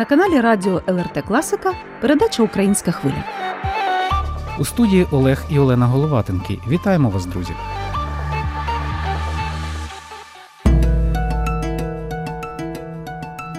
На 0.00 0.06
каналі 0.06 0.40
Радіо 0.40 0.82
ЛРТ 0.86 1.24
Класика 1.28 1.74
передача 2.00 2.42
Українська 2.42 2.92
хвиля. 2.92 3.24
У 4.58 4.64
студії 4.64 5.06
Олег 5.10 5.44
і 5.48 5.58
Олена 5.58 5.86
Головатенки. 5.86 6.58
Вітаємо 6.68 7.10
вас, 7.10 7.26
друзі! 7.26 7.52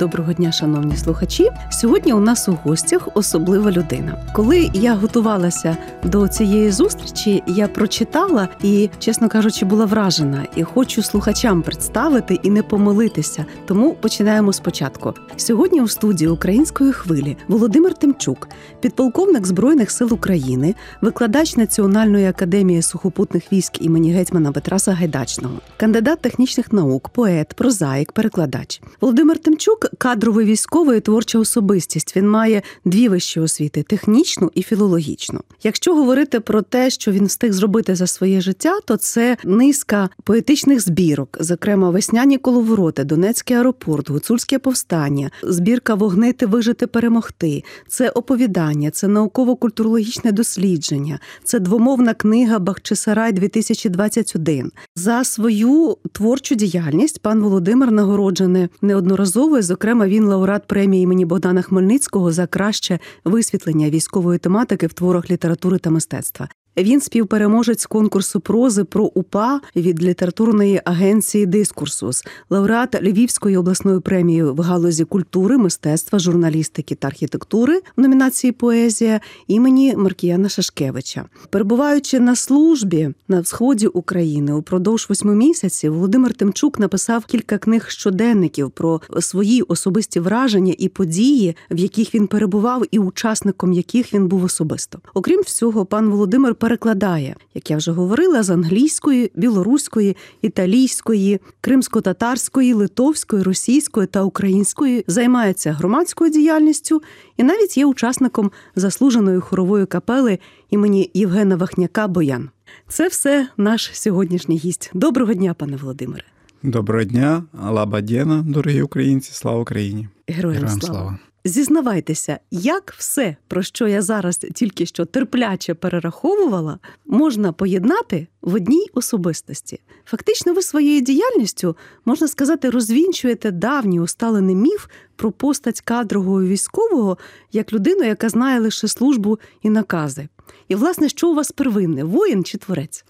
Доброго 0.01 0.33
дня, 0.33 0.51
шановні 0.51 0.97
слухачі. 0.97 1.49
Сьогодні 1.71 2.13
у 2.13 2.19
нас 2.19 2.49
у 2.49 2.57
гостях 2.63 3.07
особлива 3.13 3.71
людина. 3.71 4.17
Коли 4.35 4.69
я 4.73 4.95
готувалася 4.95 5.77
до 6.03 6.27
цієї 6.27 6.71
зустрічі, 6.71 7.43
я 7.47 7.67
прочитала 7.67 8.47
і, 8.63 8.89
чесно 8.99 9.29
кажучи, 9.29 9.65
була 9.65 9.85
вражена 9.85 10.45
і 10.55 10.63
хочу 10.63 11.03
слухачам 11.03 11.61
представити 11.61 12.39
і 12.43 12.49
не 12.49 12.63
помилитися. 12.63 13.45
Тому 13.65 13.93
починаємо 13.93 14.53
спочатку. 14.53 15.13
Сьогодні 15.35 15.81
у 15.81 15.87
студії 15.87 16.29
української 16.29 16.91
хвилі 16.91 17.37
Володимир 17.47 17.93
Тимчук, 17.93 18.49
підполковник 18.79 19.47
збройних 19.47 19.91
сил 19.91 20.13
України, 20.13 20.75
викладач 21.01 21.57
Національної 21.57 22.25
академії 22.25 22.81
сухопутних 22.81 23.53
військ 23.53 23.81
імені 23.81 24.13
гетьмана 24.13 24.51
Петра 24.51 24.79
Сагайдачного, 24.79 25.55
кандидат 25.77 26.21
технічних 26.21 26.73
наук, 26.73 27.09
поет, 27.09 27.47
прозаїк, 27.53 28.11
перекладач. 28.11 28.81
Володимир 29.01 29.39
Тимчук 29.39 29.90
кадровий 29.97 30.45
військовий 30.45 30.97
і 30.97 31.01
творча 31.01 31.39
особистість. 31.39 32.15
Він 32.15 32.29
має 32.29 32.61
дві 32.85 33.07
вищі 33.07 33.39
освіти 33.39 33.83
технічну 33.83 34.51
і 34.55 34.63
філологічну. 34.63 35.41
Якщо 35.63 35.95
говорити 35.95 36.39
про 36.39 36.61
те, 36.61 36.89
що 36.89 37.11
він 37.11 37.25
встиг 37.25 37.53
зробити 37.53 37.95
за 37.95 38.07
своє 38.07 38.41
життя, 38.41 38.79
то 38.85 38.97
це 38.97 39.37
низка 39.43 40.09
поетичних 40.23 40.81
збірок, 40.81 41.37
зокрема 41.39 41.89
весняні 41.89 42.37
коловороти, 42.37 43.03
Донецький 43.03 43.57
аеропорт, 43.57 44.09
Гуцульське 44.09 44.59
повстання, 44.59 45.31
збірка 45.43 45.93
Вогнити, 45.93 46.45
вижити, 46.45 46.87
перемогти. 46.87 47.63
Це 47.87 48.09
оповідання, 48.09 48.91
це 48.91 49.07
науково-культурологічне 49.07 50.31
дослідження, 50.31 51.19
це 51.43 51.59
двомовна 51.59 52.13
книга 52.13 52.59
Бахчисарай 52.59 53.31
2021 53.31 54.71
За 54.95 55.23
свою 55.23 55.97
творчу 56.11 56.55
діяльність 56.55 57.21
пан 57.21 57.41
Володимир 57.41 57.91
нагороджений 57.91 58.67
неодноразово. 58.81 59.61
Зокрема, 59.81 60.07
він 60.07 60.23
лауреат 60.23 60.67
премії 60.67 61.03
імені 61.03 61.25
Богдана 61.25 61.61
Хмельницького 61.61 62.31
за 62.31 62.47
краще 62.47 62.99
висвітлення 63.23 63.89
військової 63.89 64.39
тематики 64.39 64.87
в 64.87 64.93
творах 64.93 65.31
літератури 65.31 65.77
та 65.77 65.89
мистецтва. 65.89 66.47
Він 66.77 67.01
співпереможець 67.01 67.85
конкурсу 67.85 68.39
прози 68.39 68.83
про 68.83 69.03
УПА 69.03 69.61
від 69.75 70.03
літературної 70.03 70.81
агенції 70.85 71.45
Дискурсус, 71.45 72.23
лауреат 72.49 73.03
Львівської 73.03 73.57
обласної 73.57 73.99
премії 73.99 74.43
в 74.43 74.59
галузі 74.59 75.05
культури, 75.05 75.57
мистецтва, 75.57 76.19
журналістики 76.19 76.95
та 76.95 77.07
архітектури 77.07 77.81
в 77.97 78.01
номінації 78.01 78.51
Поезія 78.51 79.21
імені 79.47 79.95
Маркіяна 79.95 80.49
Шашкевича. 80.49 81.25
Перебуваючи 81.49 82.19
на 82.19 82.35
службі 82.35 83.09
на 83.27 83.43
сході 83.43 83.87
України 83.87 84.53
упродовж 84.53 85.05
восьми 85.09 85.35
місяців, 85.35 85.93
Володимир 85.93 86.33
Тимчук 86.33 86.79
написав 86.79 87.25
кілька 87.25 87.57
книг 87.57 87.85
щоденників 87.89 88.71
про 88.71 89.01
свої 89.19 89.61
особисті 89.61 90.19
враження 90.19 90.75
і 90.77 90.89
події, 90.89 91.55
в 91.71 91.79
яких 91.79 92.15
він 92.15 92.27
перебував, 92.27 92.83
і 92.91 92.99
учасником 92.99 93.73
яких 93.73 94.13
він 94.13 94.27
був 94.27 94.43
особисто. 94.43 94.99
Окрім 95.13 95.41
всього, 95.41 95.85
пан 95.85 96.09
Володимир 96.09 96.55
перекладає, 96.61 97.35
як 97.53 97.71
я 97.71 97.77
вже 97.77 97.91
говорила, 97.91 98.43
з 98.43 98.49
англійської, 98.49 99.31
білоруської, 99.35 100.17
італійської, 100.41 101.39
кримсько-татарської, 101.61 102.73
литовської, 102.73 103.43
російської 103.43 104.07
та 104.07 104.23
української, 104.23 105.03
займається 105.07 105.71
громадською 105.71 106.31
діяльністю 106.31 107.01
і 107.37 107.43
навіть 107.43 107.77
є 107.77 107.85
учасником 107.85 108.51
заслуженої 108.75 109.39
хорової 109.39 109.85
капели 109.85 110.39
імені 110.69 111.11
Євгена 111.13 111.55
Вахняка 111.55 112.07
Боян. 112.07 112.49
Це 112.87 113.07
все 113.07 113.47
наш 113.57 113.89
сьогоднішній 113.93 114.57
гість. 114.57 114.91
Доброго 114.93 115.33
дня, 115.33 115.53
пане 115.53 115.77
Володимире. 115.77 116.23
Доброго 116.63 117.03
дня, 117.03 117.43
Алабадєна, 117.63 118.43
дорогі 118.47 118.81
українці, 118.81 119.33
слава 119.33 119.59
Україні! 119.59 120.07
Героям, 120.27 120.55
Героям 120.55 120.81
слава! 120.81 120.99
слава! 120.99 121.30
Зізнавайтеся, 121.45 122.39
як 122.51 122.93
все, 122.97 123.35
про 123.47 123.63
що 123.63 123.87
я 123.87 124.01
зараз 124.01 124.37
тільки 124.37 124.85
що 124.85 125.05
терпляче 125.05 125.73
перераховувала, 125.73 126.79
можна 127.05 127.53
поєднати 127.53 128.27
в 128.41 128.53
одній 128.53 128.87
особистості. 128.93 129.79
Фактично, 130.05 130.53
ви 130.53 130.61
своєю 130.61 131.01
діяльністю, 131.01 131.77
можна 132.05 132.27
сказати, 132.27 132.69
розвінчуєте 132.69 133.51
давній 133.51 133.99
усталений 133.99 134.55
міф 134.55 134.87
про 135.15 135.31
постать 135.31 135.81
кадрового 135.81 136.43
військового 136.43 137.17
як 137.51 137.73
людину, 137.73 138.03
яка 138.03 138.29
знає 138.29 138.59
лише 138.59 138.87
службу 138.87 139.39
і 139.61 139.69
накази. 139.69 140.27
І, 140.67 140.75
власне, 140.75 141.09
що 141.09 141.29
у 141.29 141.35
вас 141.35 141.51
первинне 141.51 142.03
воїн 142.03 142.43
чи 142.43 142.57
творець? 142.57 143.05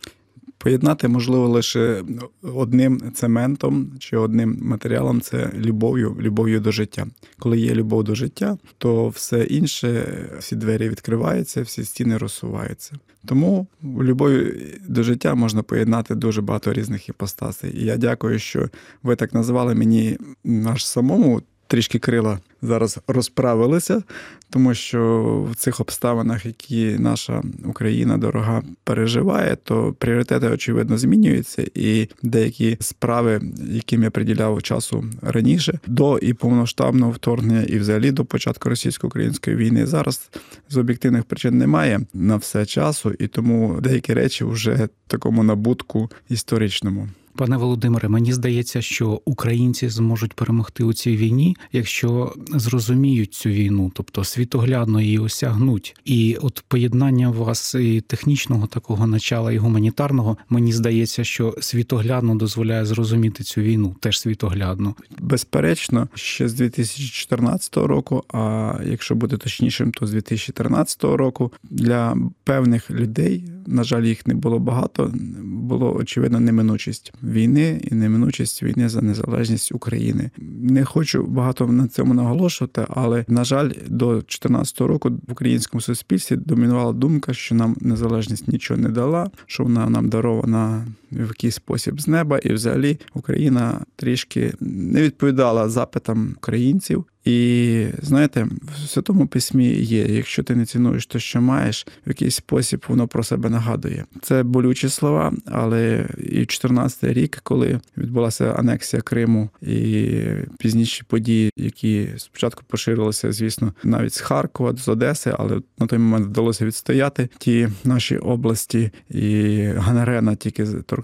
Поєднати 0.64 1.08
можливо 1.08 1.48
лише 1.48 2.04
одним 2.42 3.12
цементом 3.14 3.92
чи 4.00 4.18
одним 4.18 4.58
матеріалом 4.62 5.22
це 5.22 5.52
любов'ю, 5.56 6.18
любов'ю 6.20 6.60
до 6.60 6.72
життя. 6.72 7.08
Коли 7.40 7.60
є 7.60 7.76
любов 7.76 8.04
до 8.04 8.16
життя, 8.16 8.58
то 8.78 9.08
все 9.10 9.44
інше, 9.44 10.06
всі 10.40 10.56
двері 10.56 10.90
відкриваються, 10.90 11.62
всі 11.62 11.86
стіни 11.86 12.18
розсуваються. 12.18 12.96
Тому 13.26 13.68
в 13.82 14.04
любові 14.04 14.64
до 14.88 15.04
життя 15.04 15.36
можна 15.36 15.64
поєднати 15.64 16.16
дуже 16.16 16.42
багато 16.42 16.74
різних 16.74 17.10
іпостасей. 17.10 17.82
І 17.82 17.86
я 17.86 17.98
дякую, 17.98 18.40
що 18.40 18.70
ви 19.04 19.16
так 19.16 19.34
назвали 19.34 19.76
мені 19.76 20.18
аж 20.66 20.86
самому. 20.86 21.42
Трішки 21.72 22.00
крила 22.00 22.40
зараз 22.62 23.00
розправилися, 23.08 24.04
тому 24.50 24.74
що 24.74 25.24
в 25.52 25.56
цих 25.56 25.80
обставинах, 25.80 26.46
які 26.46 26.96
наша 27.00 27.44
Україна 27.66 28.18
дорога 28.18 28.64
переживає, 28.84 29.58
то 29.64 29.96
пріоритети 30.00 30.48
очевидно 30.48 30.98
змінюються, 30.98 31.68
і 31.76 32.08
деякі 32.24 32.78
справи, 32.80 33.42
яким 33.70 34.04
я 34.04 34.12
приділяв 34.12 34.62
часу 34.62 35.06
раніше, 35.22 35.80
до 35.88 36.18
і 36.18 36.34
повноштабного 36.34 37.12
вторгнення, 37.12 37.64
і 37.64 37.80
взагалі 37.80 38.12
до 38.12 38.26
початку 38.26 38.70
російсько-української 38.70 39.56
війни, 39.56 39.86
зараз 39.86 40.30
з 40.70 40.78
об'єктивних 40.78 41.24
причин 41.24 41.58
немає 41.58 42.02
на 42.14 42.36
все 42.36 42.66
часу, 42.66 43.14
і 43.20 43.28
тому 43.28 43.80
деякі 43.82 44.14
речі 44.14 44.44
вже 44.44 44.88
такому 45.08 45.44
набутку 45.44 46.12
історичному. 46.30 47.08
Пане 47.36 47.58
Володимире, 47.58 48.10
мені 48.10 48.34
здається, 48.34 48.82
що 48.82 49.22
українці 49.26 49.90
зможуть 49.90 50.34
перемогти 50.34 50.84
у 50.84 50.94
цій 50.94 51.18
війні, 51.18 51.56
якщо 51.72 52.34
зрозуміють 52.54 53.34
цю 53.34 53.50
війну, 53.50 53.92
тобто 53.96 54.24
світоглядно 54.24 55.02
її 55.02 55.20
осягнуть. 55.20 55.96
І 56.06 56.38
от 56.42 56.64
поєднання 56.68 57.30
вас 57.30 57.76
і 57.76 58.02
технічного 58.02 58.68
такого 58.68 59.08
начала 59.08 59.52
і 59.52 59.58
гуманітарного, 59.58 60.38
мені 60.50 60.74
здається, 60.74 61.24
що 61.24 61.56
світоглядно 61.62 62.36
дозволяє 62.36 62.86
зрозуміти 62.86 63.44
цю 63.44 63.62
війну, 63.62 63.96
теж 64.00 64.20
світоглядно. 64.20 64.96
Безперечно, 65.20 66.08
ще 66.16 66.50
з 66.50 66.54
2014 66.54 67.78
року, 67.78 68.24
а 68.34 68.74
якщо 68.86 69.16
бути 69.16 69.38
точнішим, 69.38 69.92
то 69.92 70.08
з 70.08 70.12
2013 70.12 71.04
року 71.04 71.54
для 71.64 72.18
певних 72.44 72.92
людей, 72.92 73.44
на 73.68 73.84
жаль, 73.84 74.04
їх 74.04 74.28
не 74.28 74.34
було 74.34 74.60
багато, 74.60 75.14
було 75.44 75.96
очевидно 75.96 76.40
неминучість 76.40 77.14
війни 77.24 77.82
і 77.84 77.96
неминучість 77.96 78.64
війни 78.64 78.90
за 78.90 79.02
незалежність 79.02 79.72
України. 79.72 80.30
Не 80.62 80.86
хочу 80.86 81.24
багато 81.24 81.68
на 81.68 81.88
цьому 81.88 82.14
наголошувати, 82.14 82.86
але 82.90 83.26
на 83.28 83.44
жаль, 83.44 83.70
до 83.88 84.14
2014 84.14 84.82
року 84.82 85.10
в 85.28 85.32
українському 85.32 85.82
суспільстві 85.82 86.36
домінувала 86.36 86.94
думка, 86.94 87.34
що 87.34 87.56
нам 87.56 87.76
незалежність 87.82 88.48
нічого 88.48 88.80
не 88.80 88.90
дала, 88.90 89.30
що 89.46 89.64
вона 89.64 89.90
нам 89.90 90.10
дарована 90.10 90.86
в 91.12 91.28
якийсь 91.28 91.56
спосіб 91.56 92.02
з 92.02 92.08
неба, 92.08 92.38
і 92.38 92.54
взагалі 92.54 93.00
Україна 93.14 93.86
трішки 93.96 94.54
не 94.60 95.02
відповідала 95.02 95.70
запитам 95.70 96.34
українців. 96.38 97.06
І 97.26 97.86
знаєте, 98.02 98.48
в 98.62 98.88
святому 98.88 99.28
письмі 99.28 99.68
є: 99.68 100.06
якщо 100.06 100.44
ти 100.44 100.56
не 100.56 100.66
цінуєш 100.66 101.06
те, 101.06 101.20
що 101.20 101.42
маєш, 101.42 101.88
в 102.06 102.10
якийсь 102.10 102.36
спосіб 102.36 102.86
воно 102.88 103.08
про 103.08 103.24
себе 103.24 103.50
нагадує. 103.50 104.06
Це 104.22 104.44
болючі 104.44 104.90
слова, 104.90 105.34
але 105.46 106.10
і 106.18 106.46
14 106.46 107.04
рік, 107.04 107.40
коли 107.44 107.80
відбулася 107.98 108.52
анексія 108.52 109.02
Криму 109.02 109.50
і 109.62 110.18
пізніші 110.60 111.04
події, 111.08 111.52
які 111.58 112.08
спочатку 112.18 112.64
поширилися, 112.68 113.32
звісно, 113.32 113.74
навіть 113.84 114.14
з 114.14 114.20
Харкова, 114.20 114.76
з 114.76 114.88
Одеси, 114.88 115.36
але 115.38 115.62
на 115.80 115.88
той 115.88 116.00
момент 116.00 116.26
вдалося 116.26 116.66
відстояти 116.66 117.30
ті 117.38 117.68
наші 117.84 118.18
області, 118.18 118.92
і 119.10 119.64
Ганарена 119.78 120.36
тільки 120.36 120.66
торкнулася 120.66 121.01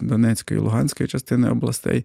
Донецької 0.00 0.60
і 0.60 0.62
Луганської 0.62 1.08
частини 1.08 1.50
областей. 1.50 2.04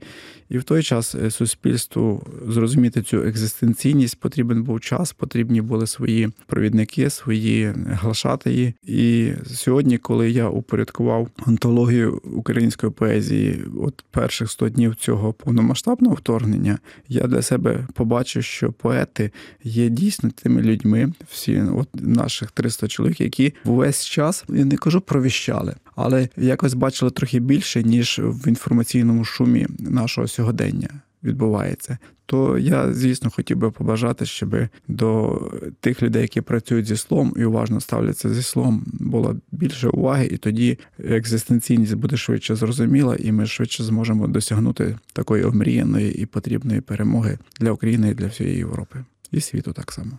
І 0.49 0.57
в 0.57 0.63
той 0.63 0.83
час 0.83 1.15
е, 1.15 1.31
суспільству 1.31 2.23
зрозуміти 2.47 3.01
цю 3.01 3.21
екзистенційність 3.23 4.19
потрібен 4.19 4.63
був 4.63 4.81
час, 4.81 5.13
потрібні 5.13 5.61
були 5.61 5.87
свої 5.87 6.29
провідники, 6.47 7.09
свої 7.09 7.73
глашатаї. 7.75 8.73
І 8.83 9.31
сьогодні, 9.47 9.97
коли 9.97 10.31
я 10.31 10.49
упорядкував 10.49 11.29
антологію 11.45 12.21
української 12.23 12.91
поезії, 12.91 13.63
от 13.81 14.05
перших 14.11 14.51
100 14.51 14.69
днів 14.69 14.95
цього 14.95 15.33
повномасштабного 15.33 16.15
вторгнення, 16.15 16.79
я 17.07 17.27
для 17.27 17.41
себе 17.41 17.87
побачив, 17.93 18.43
що 18.43 18.71
поети 18.71 19.31
є 19.63 19.89
дійсно 19.89 20.29
тими 20.29 20.61
людьми, 20.61 21.13
всі 21.31 21.61
от 21.61 21.89
наших 21.93 22.51
300 22.51 22.87
чоловік, 22.87 23.21
які 23.21 23.53
весь 23.63 24.05
час 24.05 24.45
я 24.49 24.65
не 24.65 24.77
кажу 24.77 25.01
провіщали, 25.01 25.75
але 25.95 26.29
якось 26.37 26.73
бачили 26.73 27.04
трохи 27.09 27.39
більше 27.39 27.83
ніж 27.83 28.19
в 28.23 28.47
інформаційному 28.47 29.23
шумі 29.23 29.67
нашого 29.79 30.27
сьогодення 30.27 30.89
відбувається. 31.25 31.97
То 32.25 32.57
я, 32.57 32.93
звісно, 32.93 33.29
хотів 33.29 33.57
би 33.57 33.71
побажати, 33.71 34.25
щоб 34.25 34.55
до 34.87 35.41
тих 35.79 36.03
людей, 36.03 36.21
які 36.21 36.41
працюють 36.41 36.85
зі 36.85 36.97
слом 36.97 37.33
і 37.37 37.45
уважно 37.45 37.81
ставляться 37.81 38.33
зі 38.33 38.41
слом, 38.41 38.83
було 38.85 39.35
більше 39.51 39.89
уваги, 39.89 40.29
і 40.31 40.37
тоді 40.37 40.79
екзистенційність 40.99 41.95
буде 41.95 42.17
швидше 42.17 42.55
зрозуміла, 42.55 43.15
і 43.15 43.31
ми 43.31 43.45
швидше 43.45 43.83
зможемо 43.83 44.27
досягнути 44.27 44.97
такої 45.13 45.43
омріяної 45.43 46.21
і 46.21 46.25
потрібної 46.25 46.81
перемоги 46.81 47.37
для 47.59 47.71
України 47.71 48.09
і 48.09 48.13
для 48.13 48.27
всієї 48.27 48.57
Європи 48.57 49.03
і 49.31 49.41
світу 49.41 49.73
так 49.73 49.91
само. 49.91 50.11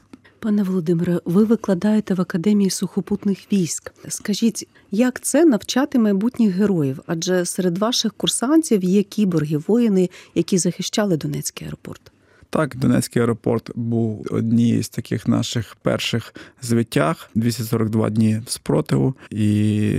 Пане 0.47 0.63
Володимире, 0.63 1.21
ви 1.25 1.45
викладаєте 1.45 2.15
в 2.15 2.21
Академії 2.21 2.71
сухопутних 2.71 3.53
військ. 3.53 3.93
Скажіть, 4.09 4.69
як 4.91 5.21
це 5.21 5.45
навчати 5.45 5.99
майбутніх 5.99 6.55
героїв? 6.55 7.01
Адже 7.07 7.45
серед 7.45 7.79
ваших 7.79 8.15
курсантів 8.15 8.85
є 8.85 9.03
кіборги, 9.03 9.57
воїни, 9.57 10.11
які 10.35 10.59
захищали 10.59 11.17
Донецький 11.17 11.67
аеропорт. 11.67 12.13
Так, 12.51 12.77
Донецький 12.77 13.23
аеропорт 13.23 13.71
був 13.75 14.27
однією 14.31 14.83
з 14.83 14.89
таких 14.89 15.29
наших 15.29 15.77
перших 15.83 16.35
звитяг 16.63 17.31
242 17.35 18.11
дні 18.11 18.41
спротиву, 18.47 19.15
і 19.31 19.91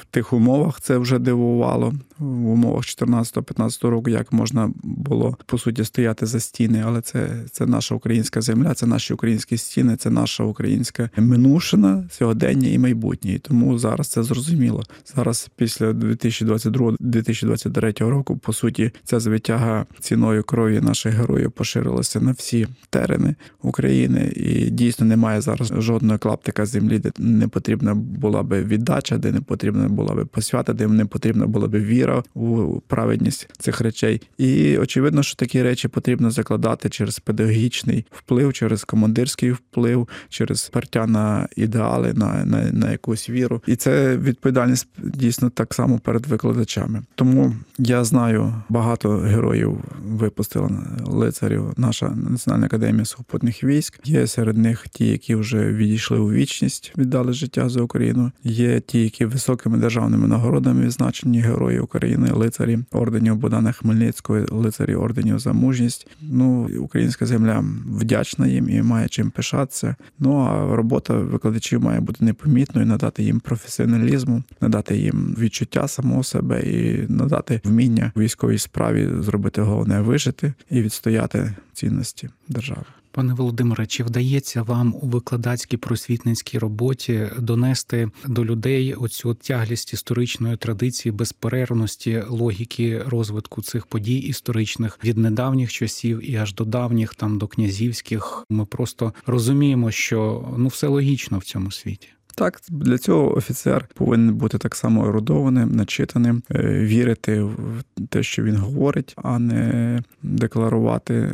в 0.00 0.04
тих 0.10 0.32
умовах 0.32 0.80
це 0.80 0.98
вже 0.98 1.18
дивувало. 1.18 1.94
В 2.18 2.50
умовах 2.50 2.84
14-15 2.84 3.88
року, 3.88 4.10
як 4.10 4.32
можна 4.32 4.70
було 4.82 5.36
по 5.46 5.58
суті 5.58 5.84
стояти 5.84 6.26
за 6.26 6.40
стіни, 6.40 6.82
але 6.86 7.00
це 7.00 7.28
це 7.50 7.66
наша 7.66 7.94
українська 7.94 8.40
земля, 8.40 8.74
це 8.74 8.86
наші 8.86 9.14
українські 9.14 9.56
стіни, 9.56 9.96
це 9.96 10.10
наша 10.10 10.44
українська 10.44 11.10
минушина, 11.16 12.04
сьогодення 12.10 12.68
і 12.68 12.78
майбутнє. 12.78 13.32
І 13.32 13.38
тому 13.38 13.78
зараз 13.78 14.08
це 14.08 14.22
зрозуміло. 14.22 14.82
Зараз, 15.14 15.50
після 15.56 15.90
2022-2023 15.90 18.08
року, 18.08 18.36
по 18.36 18.52
суті, 18.52 18.90
ця 19.04 19.20
звитяга 19.20 19.86
ціною 20.00 20.44
крові 20.44 20.80
наших 20.80 21.14
героїв 21.14 21.52
поширилася 21.80 22.20
на 22.20 22.32
всі 22.32 22.66
терени 22.90 23.34
України, 23.62 24.32
і 24.36 24.70
дійсно 24.70 25.06
немає 25.06 25.40
зараз 25.40 25.72
жодного 25.78 26.18
клаптика 26.18 26.66
землі, 26.66 26.98
де 26.98 27.12
не 27.18 27.48
потрібна 27.48 27.94
була 27.94 28.42
би 28.42 28.64
віддача, 28.64 29.18
де 29.18 29.32
не 29.32 29.40
потрібна 29.40 29.88
була 29.88 30.14
би 30.14 30.24
посвята, 30.24 30.72
де 30.72 30.86
не 30.86 31.04
потрібна 31.04 31.46
була 31.46 31.68
би 31.68 31.80
віра 31.80 32.22
у 32.34 32.80
праведність 32.80 33.48
цих 33.58 33.80
речей. 33.80 34.22
І 34.38 34.78
очевидно, 34.78 35.22
що 35.22 35.36
такі 35.36 35.62
речі 35.62 35.88
потрібно 35.88 36.30
закладати 36.30 36.88
через 36.88 37.18
педагогічний 37.18 38.06
вплив, 38.10 38.52
через 38.52 38.84
командирський 38.84 39.52
вплив, 39.52 40.08
через 40.28 40.68
партя 40.68 41.06
на 41.06 41.48
ідеали, 41.56 42.12
на, 42.14 42.44
на, 42.44 42.72
на 42.72 42.90
якусь 42.90 43.30
віру. 43.30 43.62
І 43.66 43.76
це 43.76 44.16
відповідальність 44.16 44.88
дійсно 44.98 45.50
так 45.50 45.74
само 45.74 45.98
перед 45.98 46.26
викладачами. 46.26 47.02
Тому 47.14 47.54
я 47.78 48.04
знаю 48.04 48.54
багато 48.68 49.18
героїв 49.18 49.78
випустила 50.04 50.70
лицарів 51.06 51.69
наша 51.76 52.08
національна 52.08 52.66
академія 52.66 53.04
сухопутних 53.04 53.64
військ. 53.64 54.00
Є 54.04 54.26
серед 54.26 54.56
них 54.56 54.88
ті, 54.88 55.06
які 55.06 55.34
вже 55.34 55.72
відійшли 55.72 56.18
у 56.18 56.30
вічність, 56.30 56.92
віддали 56.98 57.32
життя 57.32 57.68
за 57.68 57.82
Україну. 57.82 58.32
Є 58.44 58.80
ті, 58.80 59.02
які 59.02 59.24
високими 59.24 59.78
державними 59.78 60.28
нагородами 60.28 60.84
відзначені 60.84 61.40
герої 61.40 61.80
України, 61.80 62.30
лицарі 62.30 62.78
орденів 62.90 63.36
Богдана 63.36 63.72
Хмельницького, 63.72 64.40
лицарі 64.50 64.94
орденів 64.94 65.38
за 65.38 65.52
мужність. 65.52 66.06
Ну 66.20 66.70
українська 66.78 67.26
земля 67.26 67.64
вдячна 67.86 68.46
їм 68.46 68.68
і 68.68 68.82
має 68.82 69.08
чим 69.08 69.30
пишатися. 69.30 69.96
Ну 70.18 70.36
а 70.36 70.76
робота 70.76 71.14
викладачів 71.14 71.82
має 71.82 72.00
бути 72.00 72.24
непомітною, 72.24 72.86
надати 72.86 73.22
їм 73.22 73.40
професіоналізму, 73.40 74.42
надати 74.60 74.96
їм 74.96 75.36
відчуття 75.38 75.88
самого 75.88 76.22
себе 76.22 76.62
і 76.62 77.06
надати 77.08 77.60
вміння 77.64 78.12
військовій 78.16 78.58
справі 78.58 79.08
зробити 79.20 79.62
головне 79.62 80.00
вижити 80.00 80.52
і 80.70 80.82
відстояти 80.82 81.54
цінності 81.72 82.28
держави. 82.48 82.84
Пане 83.12 83.34
Володимире, 83.34 83.86
чи 83.86 84.04
вдається 84.04 84.62
вам 84.62 84.94
у 84.94 85.06
викладацькій 85.06 85.76
просвітницькій 85.76 86.58
роботі 86.58 87.28
донести 87.38 88.10
до 88.26 88.44
людей 88.44 88.94
оцю 88.94 89.34
тяглість 89.34 89.92
історичної 89.92 90.56
традиції, 90.56 91.12
безперервності, 91.12 92.22
логіки 92.28 93.02
розвитку 93.06 93.62
цих 93.62 93.86
подій 93.86 94.18
історичних 94.18 94.98
від 95.04 95.18
недавніх 95.18 95.72
часів 95.72 96.30
і 96.30 96.36
аж 96.36 96.54
до 96.54 96.64
давніх, 96.64 97.14
там 97.14 97.38
до 97.38 97.46
князівських? 97.46 98.44
Ми 98.50 98.66
просто 98.66 99.14
розуміємо, 99.26 99.90
що 99.90 100.48
ну 100.58 100.68
все 100.68 100.86
логічно 100.86 101.38
в 101.38 101.44
цьому 101.44 101.70
світі. 101.70 102.08
Так, 102.40 102.60
для 102.68 102.98
цього 102.98 103.36
офіцер 103.36 103.88
повинен 103.94 104.34
бути 104.34 104.58
так 104.58 104.76
само 104.76 105.08
ерудованим, 105.08 105.72
начитаним, 105.72 106.42
вірити 106.60 107.42
в 107.42 107.82
те, 108.08 108.22
що 108.22 108.42
він 108.42 108.56
говорить, 108.56 109.14
а 109.16 109.38
не 109.38 110.02
декларувати 110.22 111.30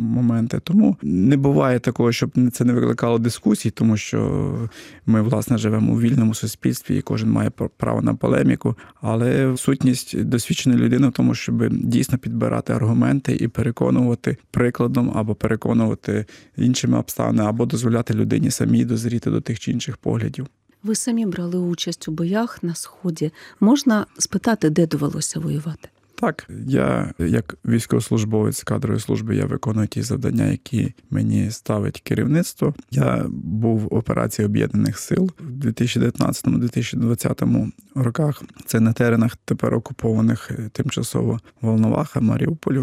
моменти. 0.00 0.60
Тому 0.64 0.96
не 1.02 1.36
буває 1.36 1.78
такого, 1.78 2.12
щоб 2.12 2.30
це 2.52 2.64
не 2.64 2.72
викликало 2.72 3.18
дискусій, 3.18 3.70
тому 3.70 3.96
що 3.96 4.68
ми, 5.06 5.22
власне, 5.22 5.58
живемо 5.58 5.92
у 5.92 6.00
вільному 6.00 6.34
суспільстві, 6.34 6.96
і 6.96 7.02
кожен 7.02 7.30
має 7.30 7.50
право 7.50 8.02
на 8.02 8.14
полеміку. 8.14 8.76
Але 9.00 9.56
сутність 9.56 10.22
досвідченої 10.24 10.82
людини 10.82 11.08
в 11.08 11.12
тому, 11.12 11.34
щоб 11.34 11.68
дійсно 11.68 12.18
підбирати 12.18 12.72
аргументи 12.72 13.36
і 13.36 13.48
переконувати 13.48 14.36
прикладом 14.50 15.12
або 15.14 15.34
переконувати 15.34 16.26
іншими 16.56 16.98
обставинами, 16.98 17.48
або 17.48 17.66
дозволяти 17.66 18.14
людині 18.14 18.50
самій 18.50 18.84
дозріти 18.84 19.30
до 19.30 19.40
тих 19.40 19.60
чи 19.60 19.72
інших 19.72 19.96
поглядів. 19.96 20.46
Ви 20.82 20.94
самі 20.94 21.26
брали 21.26 21.58
участь 21.58 22.08
у 22.08 22.12
боях 22.12 22.62
на 22.62 22.74
сході. 22.74 23.32
Можна 23.60 24.06
спитати, 24.18 24.70
де 24.70 24.86
довелося 24.86 25.40
воювати? 25.40 25.88
Так, 26.20 26.48
я 26.66 27.12
як 27.18 27.58
військовослужбовець 27.64 28.62
кадрової 28.62 29.00
служби 29.00 29.36
я 29.36 29.46
виконую 29.46 29.88
ті 29.88 30.02
завдання, 30.02 30.46
які 30.46 30.94
мені 31.10 31.50
ставить 31.50 32.00
керівництво. 32.00 32.74
Я 32.90 33.26
був 33.30 33.78
в 33.78 33.94
операції 33.94 34.46
об'єднаних 34.46 34.98
сил 34.98 35.30
в 35.38 35.66
2019-2020 35.66 37.70
роках. 37.94 38.42
Це 38.66 38.80
на 38.80 38.92
теренах 38.92 39.36
тепер 39.44 39.74
окупованих 39.74 40.50
тимчасово 40.72 41.38
Волноваха, 41.60 42.20
Маріуполю 42.20 42.82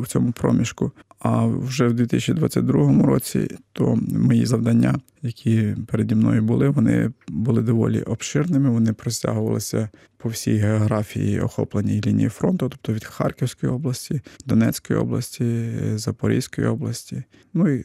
у 0.00 0.06
цьому 0.06 0.32
проміжку. 0.32 0.92
А 1.18 1.46
вже 1.46 1.88
в 1.88 1.94
2022 1.94 3.02
році 3.02 3.48
то 3.72 3.98
мої 4.08 4.46
завдання, 4.46 4.98
які 5.22 5.76
переді 5.86 6.14
мною 6.14 6.42
були, 6.42 6.68
вони 6.68 7.10
були 7.28 7.62
доволі 7.62 8.02
обширними. 8.02 8.70
Вони 8.70 8.92
простягувалися 8.92 9.88
по 10.18 10.28
всій 10.28 10.56
географії 10.56 11.40
охопленій 11.40 12.00
лінії 12.06 12.28
фронту, 12.28 12.68
тобто 12.68 12.92
від 12.92 13.04
Харківської 13.04 13.72
області, 13.72 14.20
Донецької 14.46 14.98
області, 14.98 15.72
Запорізької 15.94 16.66
області. 16.66 17.24
Ну 17.54 17.68
і 17.68 17.84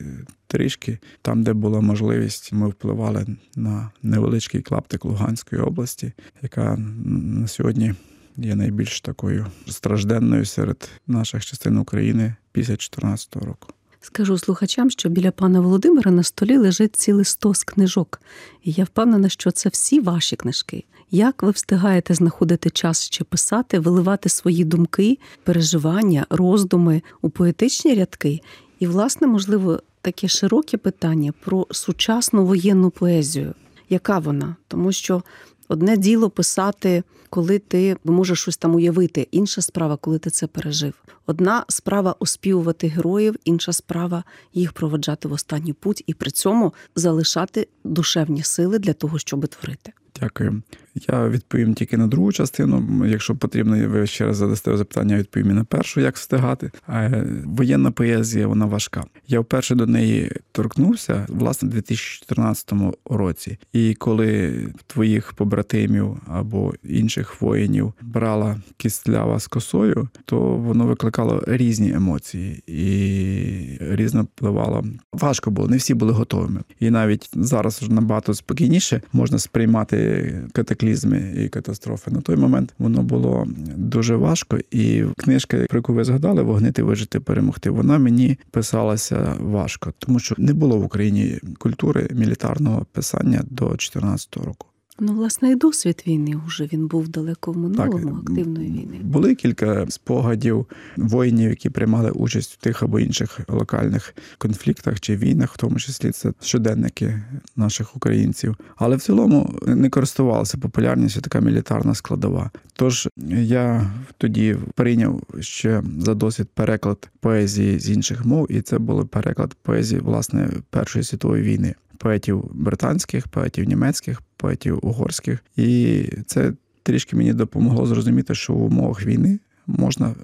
трішки 0.52 1.00
там, 1.22 1.44
де 1.44 1.54
була 1.54 1.82
можливість, 1.82 2.54
ми 2.54 2.70
впливали 2.70 3.26
на 3.56 3.92
невеличкий 4.04 4.62
клаптик 4.62 5.06
Луганської 5.06 5.62
області, 5.62 6.14
яка 6.42 6.78
на 7.06 7.48
сьогодні 7.48 7.94
є 8.38 8.56
найбільш 8.56 9.02
такою 9.02 9.46
стражденною 9.68 10.46
серед 10.46 10.90
наших 11.08 11.46
частин 11.46 11.78
України 11.78 12.36
після 12.52 12.74
2014 12.74 13.36
року. 13.36 13.68
Скажу 14.02 14.38
слухачам, 14.38 14.90
що 14.90 15.10
біля 15.10 15.32
пана 15.32 15.60
Володимира 15.60 16.12
на 16.12 16.24
столі 16.24 16.58
лежить 16.58 16.96
цілий 16.96 17.26
стос 17.26 17.64
книжок, 17.64 18.22
і 18.64 18.72
я 18.72 18.84
впевнена, 18.84 19.30
що 19.30 19.52
це 19.52 19.70
всі 19.70 20.00
ваші 20.00 20.36
книжки. 20.36 20.84
Як 21.12 21.44
ви 21.44 21.52
встигаєте 21.52 22.14
знаходити 22.14 22.70
час 22.70 23.04
ще 23.04 23.24
писати, 23.24 23.80
виливати 23.80 24.30
свої 24.30 24.64
думки, 24.64 25.18
переживання, 25.44 26.26
роздуми 26.30 27.02
у 27.22 27.30
поетичні 27.30 27.96
рядки? 27.96 28.42
І, 28.80 28.88
власне, 28.88 29.28
можливо, 29.28 29.80
таке 30.02 30.28
широке 30.28 30.78
питання 30.78 31.34
про 31.46 31.68
сучасну 31.72 32.46
воєнну 32.46 32.90
поезію. 32.90 33.54
Яка 33.90 34.20
вона? 34.20 34.56
Тому 34.68 34.92
що 34.92 35.24
одне 35.68 35.98
діло 35.98 36.30
писати, 36.30 37.04
коли 37.30 37.60
ти 37.60 37.98
можеш 38.04 38.42
щось 38.42 38.58
там 38.58 38.76
уявити, 38.76 39.28
інша 39.32 39.62
справа, 39.62 39.98
коли 39.98 40.20
ти 40.20 40.30
це 40.30 40.48
пережив. 40.48 40.94
Одна 41.26 41.66
справа 41.68 42.16
оспівувати 42.20 42.88
героїв, 42.88 43.36
інша 43.46 43.74
справа 43.74 44.24
їх 44.54 44.74
проведжати 44.74 45.28
в 45.28 45.34
останній 45.34 45.74
путь 45.74 46.04
і 46.08 46.14
при 46.14 46.32
цьому 46.32 46.74
залишати 46.96 47.68
душевні 47.84 48.44
сили 48.44 48.80
для 48.80 48.94
того, 48.94 49.20
щоб 49.20 49.48
творити. 49.48 49.94
Дякую. 50.20 50.62
Я 51.10 51.30
відповім 51.30 51.74
тільки 51.74 51.98
на 51.98 52.08
другу 52.08 52.32
частину. 52.32 53.06
Якщо 53.06 53.36
потрібно, 53.36 53.90
ви 53.90 54.08
ще 54.08 54.26
раз 54.26 54.38
задасте 54.38 54.78
запитання, 54.78 55.18
відповім 55.18 55.52
і 55.52 55.54
на 55.54 55.64
першу, 55.64 56.02
як 56.02 56.16
встигати. 56.16 56.72
А 56.88 57.10
воєнна 57.46 57.92
поезія 57.92 58.48
вона 58.48 58.66
важка. 58.66 59.04
Я 59.28 59.40
вперше 59.40 59.76
до 59.76 59.86
неї 59.86 60.32
торкнувся 60.52 61.26
власне 61.30 61.70
у 61.70 61.72
2014 61.72 62.74
році. 63.06 63.58
І 63.74 63.94
коли 63.94 64.54
твоїх 64.88 65.34
побратимів 65.34 66.18
або 66.28 66.74
інших 66.84 67.42
воїнів 67.42 67.94
брала 68.02 68.62
кістлява 68.78 69.40
з 69.40 69.48
косою, 69.48 70.10
то 70.26 70.40
воно 70.40 70.86
викликало 70.86 71.21
різні 71.48 71.92
емоції 71.94 72.64
і 72.68 73.78
різно 73.80 74.24
впливало. 74.24 74.86
Важко 75.14 75.52
було, 75.52 75.68
не 75.68 75.78
всі 75.78 75.94
були 75.94 76.14
готовими. 76.14 76.62
І 76.80 76.90
навіть 76.90 77.30
зараз 77.34 77.90
набагато 77.90 78.34
спокійніше 78.34 79.02
можна 79.14 79.40
сприймати 79.40 80.34
катаклізми 80.54 81.34
і 81.38 81.50
катастрофи. 81.50 82.12
На 82.12 82.22
той 82.22 82.36
момент 82.36 82.74
воно 82.80 83.04
було 83.04 83.48
дуже 83.76 84.16
важко, 84.16 84.58
і 84.72 85.04
книжка, 85.18 85.66
про 85.70 85.78
яку 85.78 85.94
ви 85.94 86.04
згадали, 86.04 86.42
вогнити, 86.42 86.84
вижити, 86.84 87.20
перемогти. 87.20 87.70
Вона 87.70 87.98
мені 87.98 88.38
писалася 88.52 89.36
важко, 89.40 89.94
тому 90.00 90.20
що 90.20 90.36
не 90.38 90.54
було 90.54 90.78
в 90.78 90.86
Україні 90.86 91.40
культури 91.58 92.08
мілітарного 92.12 92.86
писання 92.92 93.42
до 93.50 93.66
2014 93.66 94.38
року. 94.38 94.71
Ну, 95.00 95.14
власне, 95.14 95.52
і 95.52 95.56
досвід 95.56 96.04
війни 96.08 96.40
вже 96.48 96.70
він 96.74 96.88
був 96.88 97.08
далеко 97.08 97.52
в 97.52 97.58
минулому 97.58 98.16
активної 98.16 98.68
війни. 98.68 99.00
Були 99.04 99.36
кілька 99.36 99.86
спогадів 99.90 100.66
воїнів, 100.98 101.50
які 101.50 101.70
приймали 101.70 102.12
участь 102.12 102.54
в 102.54 102.58
тих 102.58 102.84
або 102.84 103.00
інших 103.00 103.40
локальних 103.48 104.16
конфліктах 104.38 105.00
чи 105.00 105.18
війнах, 105.18 105.54
в 105.54 105.58
тому 105.58 105.80
числі 105.80 106.12
це 106.12 106.34
щоденники 106.42 107.24
наших 107.56 107.96
українців. 107.96 108.56
Але 108.76 108.96
в 108.96 109.02
цілому 109.02 109.60
не 109.68 109.90
користувалася 109.90 110.58
популярністю 110.58 111.22
така 111.22 111.40
мілітарна 111.40 111.96
складова. 111.96 112.52
Тож 112.74 113.10
я 113.38 113.92
тоді 114.18 114.58
прийняв 114.76 115.24
ще 115.40 115.84
за 116.00 116.14
досвід 116.14 116.48
переклад 116.54 117.10
поезії 117.22 117.80
з 117.80 117.90
інших 117.90 118.26
мов, 118.26 118.52
і 118.52 118.62
це 118.62 118.80
був 118.80 119.08
переклад 119.08 119.54
поезії 119.54 120.02
власне 120.02 120.50
Першої 120.70 121.04
світової 121.04 121.44
війни 121.44 121.76
поетів 121.98 122.46
британських, 122.54 123.28
поетів 123.28 123.66
німецьких, 123.66 124.22
поетів 124.38 124.80
угорських. 124.82 125.40
І 125.56 126.04
це 126.26 126.54
трішки 126.84 127.16
мені 127.16 127.34
допомогло 127.34 127.86
зрозуміти, 127.86 128.36
що 128.36 128.54
в 128.54 128.64
умовах 128.64 129.06
війни 129.06 129.40
можна 129.68 130.16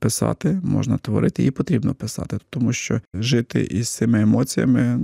писати, 0.00 0.60
можна 0.62 0.98
творити 0.98 1.44
і 1.44 1.50
потрібно 1.50 1.94
писати, 1.94 2.38
тому 2.50 2.72
що 2.72 3.00
жити 3.14 3.62
із 3.62 3.88
цими 3.88 4.22
емоціями 4.22 4.98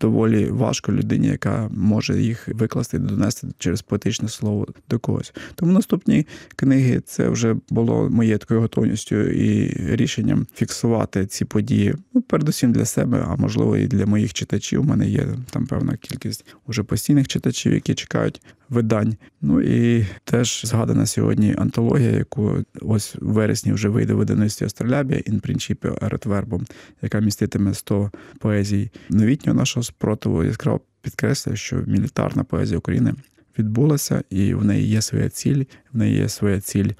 доволі 0.00 0.50
важко 0.50 0.92
людині, 0.92 1.26
яка 1.26 1.70
може 1.74 2.22
їх 2.22 2.48
викласти, 2.48 2.98
донести 2.98 3.48
через 3.58 3.82
поетичне 3.82 4.28
слово 4.28 4.66
до 4.90 4.98
когось. 4.98 5.32
Тому 5.54 5.72
наступні 5.72 6.26
книги 6.56 7.02
це 7.06 7.28
вже 7.28 7.56
було 7.70 8.10
моєю 8.10 8.38
такою 8.38 8.60
готовністю 8.60 9.16
і 9.16 9.76
рішенням 9.96 10.46
фіксувати 10.54 11.26
ці 11.26 11.44
події. 11.44 11.94
Ну, 12.14 12.20
передусім 12.20 12.72
для 12.72 12.84
себе, 12.84 13.24
а 13.28 13.36
можливо 13.36 13.76
і 13.76 13.86
для 13.86 14.06
моїх 14.06 14.34
читачів. 14.34 14.80
У 14.80 14.84
мене 14.84 15.08
є 15.08 15.26
там 15.50 15.66
певна 15.66 15.96
кількість 15.96 16.44
уже 16.66 16.82
постійних 16.82 17.28
читачів, 17.28 17.72
які 17.72 17.94
чекають 17.94 18.42
видань. 18.68 19.16
Ну 19.40 19.60
і 19.60 20.06
теж 20.24 20.62
згадана 20.64 21.06
сьогодні 21.06 21.54
антологія, 21.58 22.10
яку 22.10 22.64
ось 22.80 23.16
у 23.16 23.28
вересні 23.28 23.72
вже 23.72 23.88
вийде 23.88 24.14
видавництві 24.14 24.66
Астролябія 24.66 25.20
«In 25.20 25.40
principio 25.40 25.98
erat 25.98 26.26
verbum», 26.26 26.70
яка 27.02 27.20
міститиме 27.20 27.74
100 27.74 28.10
поезій 28.38 28.90
новітнього 29.10 29.58
нашого 29.58 29.84
спротиву. 29.84 30.44
Яскраво 30.44 30.80
підкреслює, 31.02 31.56
що 31.56 31.76
мілітарна 31.76 32.44
поезія 32.44 32.78
України 32.78 33.14
відбулася, 33.58 34.22
і 34.30 34.54
в 34.54 34.64
неї 34.64 34.88
є 34.88 35.02
своя 35.02 35.28
ціль. 35.28 35.64
В 35.92 35.98
неї 35.98 36.16
є 36.16 36.28
своя 36.28 36.60
ціль 36.60 36.90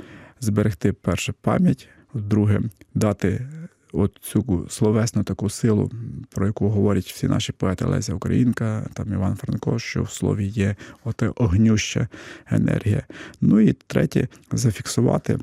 зберегти 0.41 0.93
перше 0.93 1.33
пам'ять, 1.41 1.89
друге 2.15 2.61
дати 2.95 3.47
от 3.93 4.19
цю 4.23 4.67
словесну 4.71 5.25
таку 5.25 5.51
силу, 5.51 5.91
про 6.31 6.47
яку 6.47 6.69
говорять 6.69 7.07
всі 7.07 7.29
наші 7.29 7.53
поети 7.53 7.85
Леся 7.85 8.15
Українка, 8.15 8.87
там 8.95 9.13
Іван 9.13 9.37
Франко, 9.37 9.79
що 9.79 10.03
в 10.03 10.11
слові 10.11 10.47
є 10.47 10.77
от 11.05 11.23
огнюща 11.37 12.09
енергія. 12.51 13.03
Ну 13.41 13.61
і 13.61 13.73
третє 13.73 14.29
зафіксувати. 14.53 15.39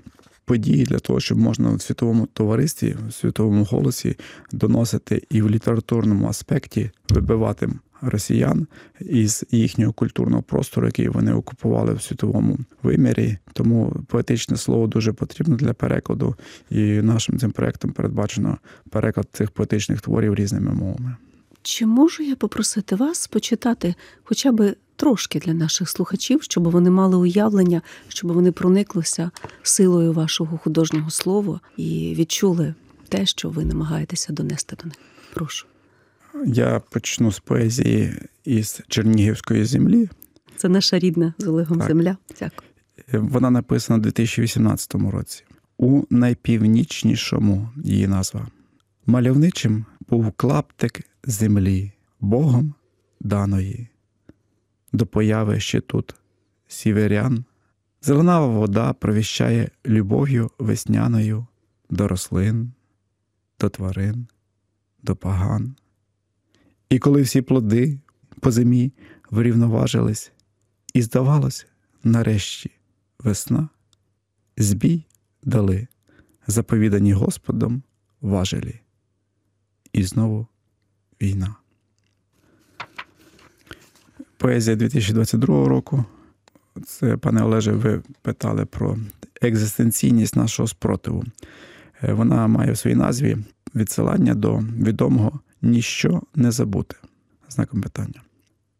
Події 0.45 0.83
для 0.83 0.99
того, 0.99 1.19
щоб 1.19 1.37
можна 1.37 1.69
в 1.69 1.81
світовому 1.81 2.25
товаристві, 2.25 2.95
в 3.07 3.13
світовому 3.13 3.63
голосі 3.63 4.17
доносити 4.51 5.23
і 5.29 5.41
в 5.41 5.49
літературному 5.49 6.27
аспекті 6.27 6.91
вибивати 7.09 7.69
росіян 8.01 8.67
із 8.99 9.45
їхнього 9.51 9.93
культурного 9.93 10.41
простору, 10.41 10.87
який 10.87 11.07
вони 11.07 11.33
окупували 11.33 11.93
в 11.93 12.01
світовому 12.01 12.57
вимірі. 12.83 13.37
Тому 13.53 13.95
поетичне 14.07 14.57
слово 14.57 14.87
дуже 14.87 15.13
потрібно 15.13 15.55
для 15.55 15.73
перекладу, 15.73 16.35
і 16.69 16.81
нашим 16.83 17.39
цим 17.39 17.51
проектом 17.51 17.91
передбачено 17.91 18.57
переклад 18.89 19.27
цих 19.33 19.51
поетичних 19.51 20.01
творів 20.01 20.35
різними 20.35 20.71
мовами. 20.73 21.15
Чи 21.61 21.85
можу 21.85 22.23
я 22.23 22.35
попросити 22.35 22.95
вас 22.95 23.27
почитати 23.27 23.95
хоча 24.23 24.51
б 24.51 24.75
трошки 24.95 25.39
для 25.39 25.53
наших 25.53 25.89
слухачів, 25.89 26.43
щоб 26.43 26.71
вони 26.71 26.89
мали 26.89 27.17
уявлення, 27.17 27.81
щоб 28.07 28.31
вони 28.31 28.51
прониклися 28.51 29.31
силою 29.63 30.13
вашого 30.13 30.57
художнього 30.57 31.09
слова 31.09 31.59
і 31.77 32.15
відчули 32.17 32.73
те, 33.09 33.25
що 33.25 33.49
ви 33.49 33.65
намагаєтеся 33.65 34.33
донести 34.33 34.75
до 34.83 34.85
них? 34.85 34.97
Прошу. 35.33 35.65
Я 36.45 36.79
почну 36.79 37.31
з 37.31 37.39
поезії 37.39 38.13
із 38.43 38.81
Чернігівської 38.87 39.65
землі. 39.65 40.09
Це 40.55 40.69
наша 40.69 40.99
рідна 40.99 41.33
з 41.37 41.47
Олегом 41.47 41.79
так. 41.79 41.87
земля. 41.87 42.17
Дякую. 42.39 42.69
Вона 43.13 43.49
написана 43.49 43.99
у 43.99 44.01
2018 44.01 44.95
році. 44.95 45.43
У 45.77 46.03
найпівнічнішому 46.09 47.69
її 47.83 48.07
назва. 48.07 48.47
Мальовничим 49.05 49.85
був 50.09 50.31
клаптик 50.31 51.01
землі, 51.23 51.91
Богом 52.19 52.73
даної. 53.21 53.87
До 54.93 55.05
появи 55.05 55.59
ще 55.59 55.81
тут 55.81 56.15
сіверян. 56.67 57.45
Зеленава 58.01 58.47
вода 58.47 58.93
провіщає 58.93 59.69
любов'ю 59.85 60.51
весняною 60.59 61.47
до 61.89 62.07
рослин, 62.07 62.71
до 63.59 63.69
тварин, 63.69 64.27
до 65.03 65.15
паган. 65.15 65.75
І 66.95 66.99
коли 66.99 67.21
всі 67.21 67.41
плоди 67.41 67.99
по 68.39 68.51
зимі 68.51 68.91
врівноважились, 69.31 70.31
і, 70.93 71.01
здавалося, 71.01 71.65
нарешті 72.03 72.71
весна, 73.19 73.69
збій 74.57 75.05
дали, 75.43 75.87
заповідані 76.47 77.13
Господом 77.13 77.83
важелі. 78.21 78.79
І 79.93 80.03
знову 80.03 80.47
війна. 81.21 81.55
Поезія 84.37 84.75
2022 84.75 85.67
року. 85.67 86.05
Це, 86.85 87.17
пане 87.17 87.43
Олеже, 87.43 87.71
ви 87.71 88.01
питали 88.21 88.65
про 88.65 88.97
екзистенційність 89.41 90.35
нашого 90.35 90.67
спротиву. 90.67 91.23
Е, 92.03 92.13
вона 92.13 92.47
має 92.47 92.71
в 92.71 92.77
своїй 92.77 92.95
назві 92.95 93.37
відсилання 93.75 94.35
до 94.35 94.57
відомого 94.57 95.39
ніщо 95.65 96.21
не 96.35 96.51
забути. 96.51 96.95
Знаком 97.49 97.81
питання. 97.81 98.21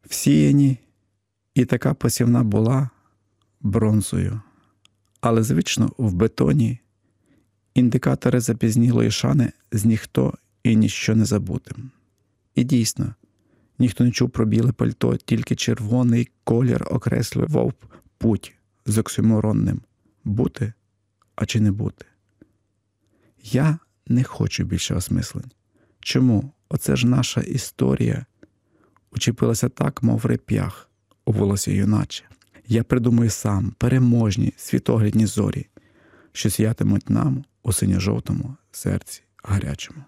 Всіяні 0.03 0.77
і 1.53 1.65
така 1.65 1.93
посівна 1.93 2.43
була 2.43 2.89
бронзою, 3.61 4.41
але 5.21 5.43
звично 5.43 5.91
в 5.97 6.13
бетоні 6.13 6.79
індикатори 7.73 8.39
запізнілої 8.39 9.11
шани 9.11 9.51
з 9.71 9.85
ніхто 9.85 10.33
і 10.63 10.75
ніщо 10.75 11.15
не 11.15 11.25
забутим. 11.25 11.91
І 12.55 12.63
дійсно, 12.63 13.15
ніхто 13.79 14.03
не 14.03 14.11
чув 14.11 14.29
про 14.29 14.45
біле 14.45 14.71
пальто, 14.71 15.15
тільки 15.15 15.55
червоний 15.55 16.29
колір 16.43 16.87
окреслював 16.91 17.73
путь 18.17 18.55
з 18.85 18.97
оксюморонним 18.97 19.81
бути, 20.23 20.73
а 21.35 21.45
чи 21.45 21.59
не 21.59 21.71
бути. 21.71 22.05
Я 23.43 23.79
не 24.07 24.23
хочу 24.23 24.63
більше 24.63 24.95
осмислень. 24.95 25.51
Чому? 25.99 26.51
Оце 26.69 26.95
ж 26.95 27.07
наша 27.07 27.41
історія 27.41 28.25
учепилася 29.11 29.69
так, 29.69 30.03
мов 30.03 30.25
реп'ях 30.25 30.89
у 31.25 31.31
волосі 31.31 31.71
юначе. 31.71 32.23
Я 32.67 32.83
придумую 32.83 33.29
сам 33.29 33.73
переможні 33.77 34.53
світоглядні 34.57 35.25
зорі, 35.25 35.67
що 36.31 36.49
сіятимуть 36.49 37.09
нам 37.09 37.45
у 37.63 37.73
синьо-жовтому 37.73 38.55
серці 38.71 39.23
гарячому. 39.43 40.03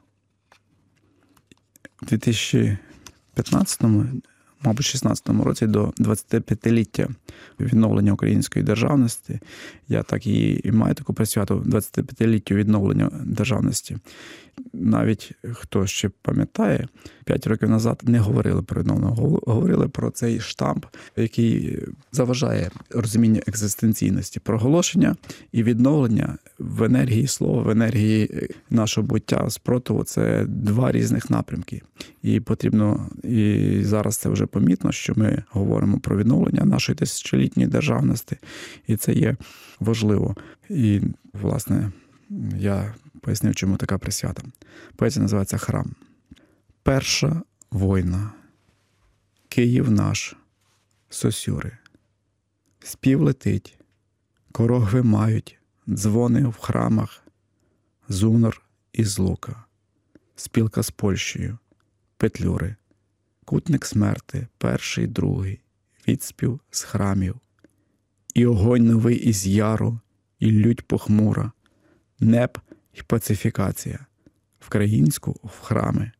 У 2.01 2.05
2015-му, 2.05 4.05
мабуть, 4.63 4.85
16-му 4.85 5.43
році 5.43 5.67
до 5.67 5.85
25-ліття 5.85 7.09
відновлення 7.59 8.13
української 8.13 8.65
державності. 8.65 9.39
Я 9.87 10.03
так 10.03 10.27
і 10.27 10.71
маю 10.73 10.95
таку 10.95 11.13
присвяту 11.13 11.59
25-літтю 11.59 12.55
відновлення 12.55 13.11
державності. 13.25 13.97
навіть 14.73 15.31
хто 15.53 15.87
ще 15.87 16.09
пам'ятає, 16.21 16.87
5 17.25 17.47
років 17.47 17.69
назад 17.69 18.01
не 18.03 18.19
говорили 18.19 18.61
про 18.61 18.81
відновлення, 18.81 19.07
говорили 19.45 19.87
про 19.87 20.11
цей 20.11 20.39
штамп, 20.39 20.85
який 21.15 21.79
заважає 22.11 22.69
розумінню 22.89 23.41
екзистенційності 23.47 24.39
проголошення 24.39 25.15
і 25.51 25.63
відновлення 25.63 26.37
в 26.59 26.83
енергії 26.83 27.27
слова, 27.27 27.61
в 27.61 27.69
енергії 27.69 28.49
нашого 28.69 29.07
буття 29.07 29.49
спротиву 29.49 30.03
це 30.03 30.45
два 30.47 30.91
різних 30.91 31.29
напрямки. 31.29 31.81
І 32.23 32.39
потрібно 32.39 33.09
і 33.23 33.79
зараз 33.83 34.17
це 34.17 34.29
вже 34.29 34.45
помітно, 34.47 34.91
що 34.91 35.13
ми 35.15 35.43
говоримо 35.49 35.99
про 35.99 36.17
відновлення 36.17 36.65
нашої 36.65 36.95
тисячолітньої 36.95 37.69
державності, 37.69 38.37
і 38.87 38.95
це 38.95 39.13
є 39.13 39.35
важливо. 39.79 40.35
І, 40.69 41.01
власне, 41.33 41.91
я 42.59 42.93
пояснив, 43.21 43.55
чому 43.55 43.77
така 43.77 43.97
присвята. 43.97 44.43
Поезія 44.95 45.23
називається 45.23 45.57
Храм. 45.57 45.95
Перша 46.83 47.41
война. 47.71 48.31
Київ 49.49 49.91
наш, 49.91 50.35
сосюри. 51.09 51.77
Спів 52.79 53.21
летить, 53.21 53.79
корогви 54.51 55.03
мають, 55.03 55.59
дзвони 55.89 56.47
в 56.47 56.57
храмах, 56.57 57.23
зунор 58.09 58.61
із 58.93 59.19
лука, 59.19 59.63
спілка 60.35 60.83
з 60.83 60.91
Польщею, 60.91 61.57
петлюри, 62.17 62.75
кутник 63.47 63.85
смерти, 63.85 64.47
перший, 64.57 65.07
другий, 65.07 65.61
відспів 66.07 66.59
з 66.71 66.81
храмів, 66.81 67.35
і 68.33 68.45
огонь 68.45 68.85
новий 68.85 69.17
із 69.17 69.47
яру, 69.47 69.99
і 70.39 70.51
лють 70.51 70.87
похмура, 70.87 71.51
неб 72.19 72.59
і 72.93 73.01
пацифікація, 73.01 74.05
вкраїнську 74.59 75.31
в 75.43 75.61
храми, 75.61 76.11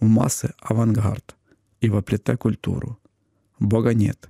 у 0.00 0.06
маси 0.06 0.50
авангард. 0.58 1.36
І 1.80 1.90
вопліте 1.90 2.36
культуру, 2.36 2.96
Бога 3.58 3.94
нет, 3.94 4.28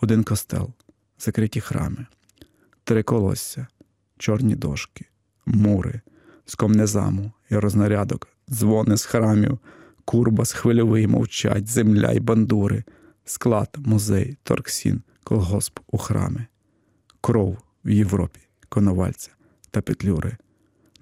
один 0.00 0.24
костел, 0.24 0.72
закриті 1.18 1.60
храми, 1.60 2.06
три 2.84 3.02
колосся, 3.02 3.66
чорні 4.18 4.54
дошки, 4.54 5.04
мури, 5.46 6.00
з 6.46 6.54
комнезаму. 6.54 7.32
І 7.50 7.56
рознарядок, 7.56 8.28
дзвони 8.50 8.96
з 8.96 9.04
храмів, 9.04 9.58
курба 10.08 10.44
з 10.44 10.52
хвильовий 10.52 11.06
мовчать, 11.06 11.66
земля 11.66 12.12
й 12.12 12.20
бандури, 12.20 12.84
склад, 13.24 13.76
музей, 13.78 14.36
торксін, 14.42 15.02
колгосп 15.24 15.78
у 15.86 15.98
храми, 15.98 16.46
кров 17.20 17.58
в 17.84 17.90
Європі, 17.90 18.40
коновальця 18.68 19.30
та 19.70 19.82
петлюри. 19.82 20.36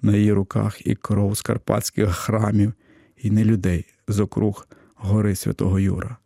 На 0.01 0.15
її 0.15 0.33
руках 0.33 0.87
і 0.87 0.95
кров 0.95 1.37
з 1.37 1.41
карпатських 1.41 2.09
храмів, 2.09 2.73
і 3.17 3.31
не 3.31 3.43
людей 3.45 3.85
з 4.07 4.19
округ 4.19 4.67
гори 4.95 5.35
Святого 5.35 5.79
Юра, 5.79 6.17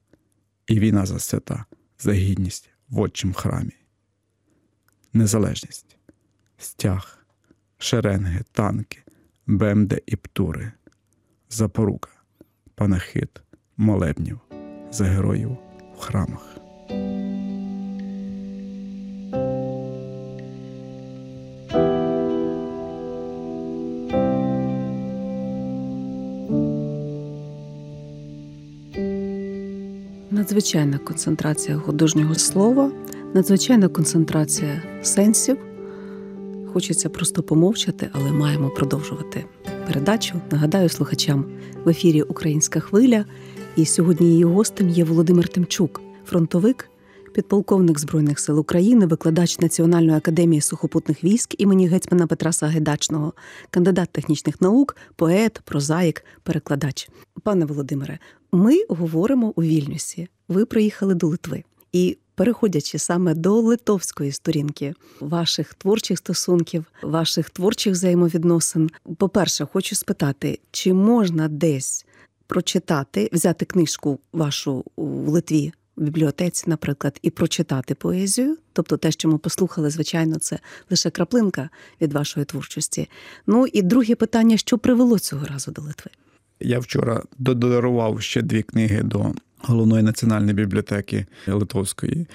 і 0.68 0.80
війна 0.80 1.06
за 1.06 1.20
свята, 1.20 1.66
за 2.00 2.14
гідність 2.14 2.70
в 2.90 3.00
отчим 3.00 3.34
храмі. 3.34 3.78
Незалежність, 5.14 5.98
стяг, 6.58 7.26
шеренги, 7.78 8.44
танки, 8.52 9.04
бемде 9.48 10.02
і 10.06 10.16
птури, 10.16 10.72
запорука, 11.50 12.21
панахид, 12.76 13.42
молебнів 13.78 14.40
за 14.92 15.06
героїв 15.06 15.58
в 15.98 16.00
храмах. 16.00 16.58
Надзвичайна 30.32 30.98
концентрація 30.98 31.78
художнього 31.78 32.36
слова, 32.36 32.92
надзвичайна 33.34 33.88
концентрація 33.88 34.82
сенсів. 35.04 35.58
Хочеться 36.74 37.10
просто 37.10 37.44
помовчати, 37.44 38.10
але 38.14 38.32
маємо 38.32 38.70
продовжувати 38.70 39.46
передачу. 39.88 40.42
Нагадаю 40.52 40.90
слухачам 40.90 41.46
в 41.86 41.90
ефірі 41.90 42.22
Українська 42.22 42.80
хвиля. 42.80 43.26
І 43.76 43.86
сьогодні 43.86 44.28
її 44.28 44.44
гостем 44.44 44.90
є 44.90 45.04
Володимир 45.04 45.48
Тимчук, 45.48 46.02
фронтовик, 46.26 46.90
підполковник 47.34 48.00
Збройних 48.00 48.40
сил 48.40 48.60
України, 48.60 49.06
викладач 49.06 49.60
Національної 49.60 50.18
академії 50.18 50.62
сухопутних 50.62 51.24
військ 51.24 51.62
імені 51.62 51.88
гетьмана 51.88 52.28
Петра 52.28 52.52
Сагайдачного, 52.52 53.34
кандидат 53.70 54.10
технічних 54.12 54.62
наук, 54.62 54.96
поет, 55.16 55.62
прозаїк, 55.66 56.26
перекладач. 56.44 57.10
Пане 57.44 57.66
Володимире, 57.66 58.20
ми 58.52 58.84
говоримо 58.90 59.54
у 59.56 59.62
Вільнюсі. 59.62 60.28
Ви 60.48 60.66
приїхали 60.66 61.14
до 61.14 61.28
Литви. 61.28 61.64
І 61.94 62.18
переходячи 62.36 63.00
саме 63.00 63.34
до 63.34 63.62
литовської 63.62 64.32
сторінки 64.32 64.94
ваших 65.20 65.74
творчих 65.74 66.18
стосунків, 66.18 66.86
ваших 67.04 67.50
творчих 67.50 67.94
взаємовідносин, 67.94 68.90
по-перше, 69.18 69.68
хочу 69.74 69.96
спитати, 69.96 70.60
чи 70.72 70.94
можна 70.94 71.48
десь 71.48 72.06
прочитати, 72.48 73.30
взяти 73.34 73.66
книжку 73.66 74.20
вашу 74.34 74.84
в 74.98 75.30
Литві 75.30 75.74
в 75.96 76.04
бібліотеці, 76.04 76.64
наприклад, 76.68 77.20
і 77.22 77.30
прочитати 77.30 77.96
поезію, 77.96 78.58
тобто 78.74 78.98
те, 78.98 79.12
що 79.12 79.30
ми 79.30 79.38
послухали, 79.38 79.90
звичайно, 79.90 80.40
це 80.40 80.60
лише 80.90 81.10
краплинка 81.10 81.70
від 82.02 82.14
вашої 82.14 82.46
творчості. 82.46 83.10
Ну 83.48 83.68
і 83.74 83.82
друге 83.82 84.16
питання: 84.16 84.58
що 84.58 84.78
привело 84.78 85.20
цього 85.20 85.46
разу 85.46 85.72
до 85.72 85.82
Литви? 85.82 86.12
Я 86.60 86.80
вчора 86.80 87.24
додарував 87.38 88.22
ще 88.22 88.42
дві 88.42 88.64
книги 88.64 89.04
до 89.04 89.34
головної 89.64 90.04
національної 90.04 90.54
бібліотеки 90.54 91.26
Литовської. 91.48 92.28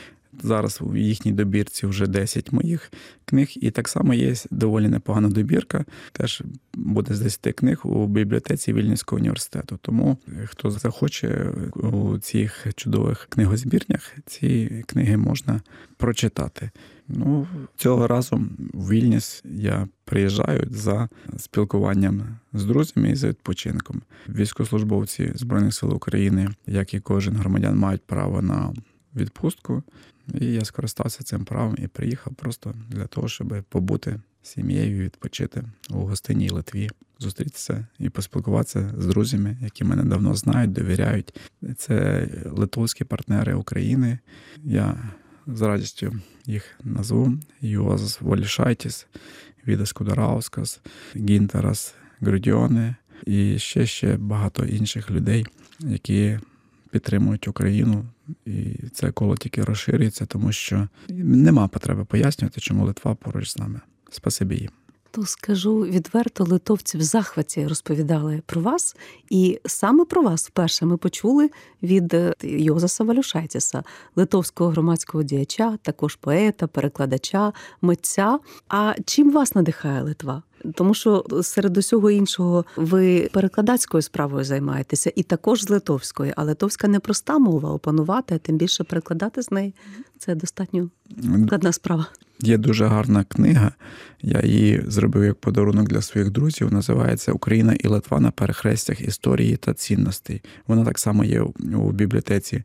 Зараз 0.42 0.78
у 0.82 0.96
їхній 0.96 1.32
добірці 1.32 1.86
вже 1.86 2.06
10 2.06 2.52
моїх 2.52 2.92
книг, 3.24 3.48
і 3.56 3.70
так 3.70 3.88
само 3.88 4.14
є 4.14 4.34
доволі 4.50 4.88
непогана 4.88 5.28
добірка. 5.28 5.84
Теж 6.12 6.42
буде 6.74 7.14
з 7.14 7.20
10 7.20 7.54
книг 7.54 7.80
у 7.84 8.06
бібліотеці 8.06 8.72
Вільнюського 8.72 9.20
університету. 9.20 9.78
Тому 9.82 10.18
хто 10.44 10.70
захоче 10.70 11.52
у 11.74 12.18
цих 12.18 12.66
чудових 12.76 13.26
книгозбірнях, 13.30 14.14
ці 14.26 14.82
книги 14.86 15.16
можна 15.16 15.60
прочитати. 15.96 16.70
Ну, 17.08 17.46
цього 17.76 18.06
разу 18.06 18.36
в 18.74 18.90
Вільнюс 18.90 19.42
я 19.44 19.88
приїжджаю 20.04 20.68
за 20.70 21.08
спілкуванням 21.36 22.38
з 22.52 22.64
друзями 22.64 23.10
і 23.10 23.14
за 23.14 23.28
відпочинком. 23.28 24.02
Військовослужбовці 24.28 25.32
Збройних 25.34 25.74
сил 25.74 25.94
України, 25.94 26.48
як 26.66 26.94
і 26.94 27.00
кожен 27.00 27.36
громадян, 27.36 27.78
мають 27.78 28.02
право 28.06 28.42
на 28.42 28.74
відпустку. 29.16 29.82
І 30.40 30.46
я 30.46 30.64
скористався 30.64 31.24
цим 31.24 31.44
правом 31.44 31.74
і 31.78 31.86
приїхав 31.86 32.34
просто 32.34 32.74
для 32.88 33.06
того, 33.06 33.28
щоб 33.28 33.62
побути 33.68 34.20
сім'єю, 34.42 35.04
відпочити 35.04 35.62
у 35.90 35.94
гостинній 35.94 36.50
Литві, 36.50 36.90
зустрітися 37.18 37.86
і 37.98 38.08
поспілкуватися 38.08 38.94
з 38.98 39.06
друзями, 39.06 39.56
які 39.60 39.84
мене 39.84 40.04
давно 40.04 40.34
знають, 40.34 40.72
довіряють. 40.72 41.34
Це 41.76 42.28
литовські 42.46 43.04
партнери 43.04 43.54
України. 43.54 44.18
Я 44.64 45.10
з 45.46 45.62
радістю 45.62 46.12
їх 46.46 46.64
назву: 46.84 47.38
Юозас 47.60 48.20
Волішайтіс, 48.20 49.06
Відас 49.66 49.92
Кудараускас, 49.92 50.80
Гінтерас 51.16 51.94
Грудіоне 52.20 52.96
і 53.26 53.58
ще 53.58 53.86
ще 53.86 54.16
багато 54.16 54.64
інших 54.64 55.10
людей, 55.10 55.46
які 55.80 56.38
підтримують 56.90 57.48
Україну, 57.48 58.04
і 58.46 58.74
це 58.92 59.12
коло 59.12 59.36
тільки 59.36 59.64
розширюється, 59.64 60.26
тому 60.26 60.52
що 60.52 60.88
нема 61.08 61.68
потреби 61.68 62.04
пояснювати, 62.04 62.60
чому 62.60 62.86
Литва 62.86 63.14
поруч 63.14 63.50
з 63.50 63.58
нами. 63.58 63.80
Спасибі 64.10 64.56
їм. 64.56 64.70
То 65.16 65.26
скажу 65.26 65.78
відверто, 65.80 66.44
литовці 66.44 66.98
в 66.98 67.02
захваті 67.02 67.66
розповідали 67.66 68.42
про 68.46 68.60
вас, 68.60 68.96
і 69.30 69.60
саме 69.66 70.04
про 70.04 70.22
вас 70.22 70.46
вперше 70.46 70.86
ми 70.86 70.96
почули 70.96 71.50
від 71.82 72.14
е, 72.14 72.34
Йозаса 72.42 73.04
Валюшайтіса, 73.04 73.82
литовського 74.16 74.70
громадського 74.70 75.24
діяча, 75.24 75.78
також 75.82 76.16
поета, 76.16 76.66
перекладача, 76.66 77.52
митця. 77.82 78.38
А 78.68 78.94
чим 79.04 79.32
вас 79.32 79.54
надихає 79.54 80.02
Литва? 80.02 80.42
Тому 80.74 80.94
що 80.94 81.24
серед 81.42 81.76
усього 81.76 82.10
іншого 82.10 82.64
ви 82.76 83.30
перекладацькою 83.32 84.02
справою 84.02 84.44
займаєтеся, 84.44 85.12
і 85.16 85.22
також 85.22 85.62
з 85.62 85.70
литовської. 85.70 86.32
А 86.36 86.44
литовська 86.44 86.88
непроста 86.88 87.38
мова 87.38 87.70
опанувати, 87.70 88.34
а 88.34 88.38
тим 88.38 88.56
більше 88.56 88.84
перекладати 88.84 89.42
з 89.42 89.50
неї. 89.50 89.74
Це 90.18 90.34
достатньо 90.34 90.88
складна 91.46 91.72
справа. 91.72 92.06
Є 92.40 92.58
дуже 92.58 92.86
гарна 92.86 93.24
книга. 93.24 93.72
Я 94.22 94.40
її 94.44 94.82
зробив 94.86 95.24
як 95.24 95.34
подарунок 95.34 95.88
для 95.88 96.02
своїх 96.02 96.30
друзів. 96.30 96.72
Називається 96.72 97.32
Україна 97.32 97.74
і 97.74 97.88
Литва 97.88 98.20
на 98.20 98.30
перехрестях 98.30 99.00
історії 99.00 99.56
та 99.56 99.74
цінностей. 99.74 100.42
Вона 100.66 100.84
так 100.84 100.98
само 100.98 101.24
є 101.24 101.40
у 101.74 101.92
бібліотеці 101.92 102.62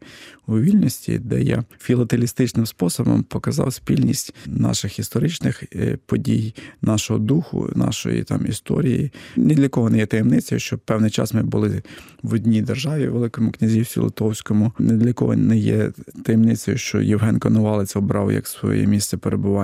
у 0.48 0.60
вільності, 0.60 1.20
де 1.20 1.42
я 1.42 1.64
філателістичним 1.80 2.66
способом 2.66 3.24
показав 3.24 3.74
спільність 3.74 4.36
наших 4.46 5.00
історичних 5.00 5.64
е, 5.76 5.98
подій, 6.06 6.56
нашого 6.82 7.20
духу, 7.20 7.70
нашої 7.76 8.24
там 8.24 8.46
історії. 8.48 9.12
Ні 9.36 9.56
для 9.56 9.70
кого 9.70 9.90
не 9.90 9.98
є 9.98 10.06
таємницею, 10.06 10.60
що 10.60 10.78
певний 10.78 11.12
час 11.12 11.34
ми 11.34 11.44
були 11.44 11.82
в 12.24 12.34
одній 12.34 12.62
державі, 12.62 13.08
Великому 13.08 13.52
князівстві 13.52 14.02
Литовському. 14.02 14.72
Ні 14.80 14.94
для 14.94 15.14
кого 15.14 15.36
не 15.36 15.58
є 15.58 15.92
таємницею, 16.24 16.78
що 16.78 17.02
Євген 17.02 17.40
Коновалець 17.40 17.96
обрав 17.96 18.32
як 18.32 18.48
своє 18.48 18.88
місце 18.88 19.18
перебування 19.18 19.61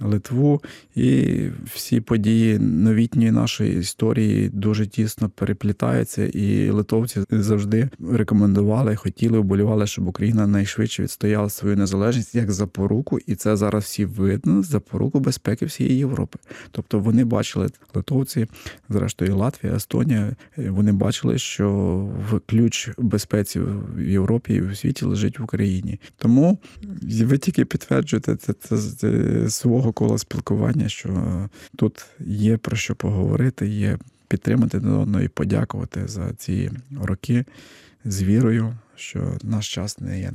Литву, 0.00 0.62
і 0.94 1.38
всі 1.74 2.00
події 2.00 2.58
новітньої 2.58 3.30
нашої 3.30 3.78
історії 3.78 4.50
дуже 4.52 4.86
тісно 4.86 5.28
переплітаються, 5.28 6.26
і 6.26 6.70
литовці 6.70 7.20
завжди 7.30 7.88
рекомендували, 8.10 8.96
хотіли, 8.96 9.38
вболівали, 9.38 9.86
щоб 9.86 10.06
Україна 10.06 10.46
найшвидше 10.46 11.02
відстояла 11.02 11.48
свою 11.48 11.76
незалежність 11.76 12.34
як 12.34 12.52
запоруку, 12.52 13.18
і 13.26 13.34
це 13.34 13.56
зараз 13.56 13.84
всі 13.84 14.04
видно 14.04 14.62
запоруку 14.62 15.20
безпеки 15.20 15.66
всієї 15.66 15.98
Європи. 15.98 16.38
Тобто 16.70 16.98
вони 16.98 17.24
бачили 17.24 17.68
литовці, 17.94 18.46
зрештою 18.88 19.36
Латвія, 19.36 19.74
Естонія. 19.74 20.36
Вони 20.56 20.92
бачили, 20.92 21.38
що 21.38 21.70
в 22.30 22.40
ключ 22.46 22.90
безпеці 22.98 23.60
в 23.60 24.00
Європі 24.00 24.54
і 24.54 24.60
в 24.60 24.76
світі 24.76 25.04
лежить 25.04 25.38
в 25.38 25.42
Україні. 25.42 26.00
Тому 26.16 26.58
ви 27.02 27.38
тільки 27.38 27.64
підтверджуєте 27.64 28.36
це, 28.36 28.52
це, 28.52 28.78
це 28.78 29.08
свого 29.48 29.92
кола 29.92 30.18
спілкування, 30.18 30.88
що 30.88 31.48
тут 31.76 32.06
є 32.26 32.56
про 32.56 32.76
що 32.76 32.94
поговорити, 32.94 33.68
є 33.68 33.98
підтримати 34.28 34.78
одного 34.78 35.20
і 35.20 35.28
подякувати 35.28 36.08
за 36.08 36.32
ці 36.32 36.70
роки 37.00 37.44
з 38.04 38.22
вірою, 38.22 38.74
що 38.96 39.38
наш 39.42 39.74
час 39.74 40.00
не 40.00 40.20
є. 40.20 40.32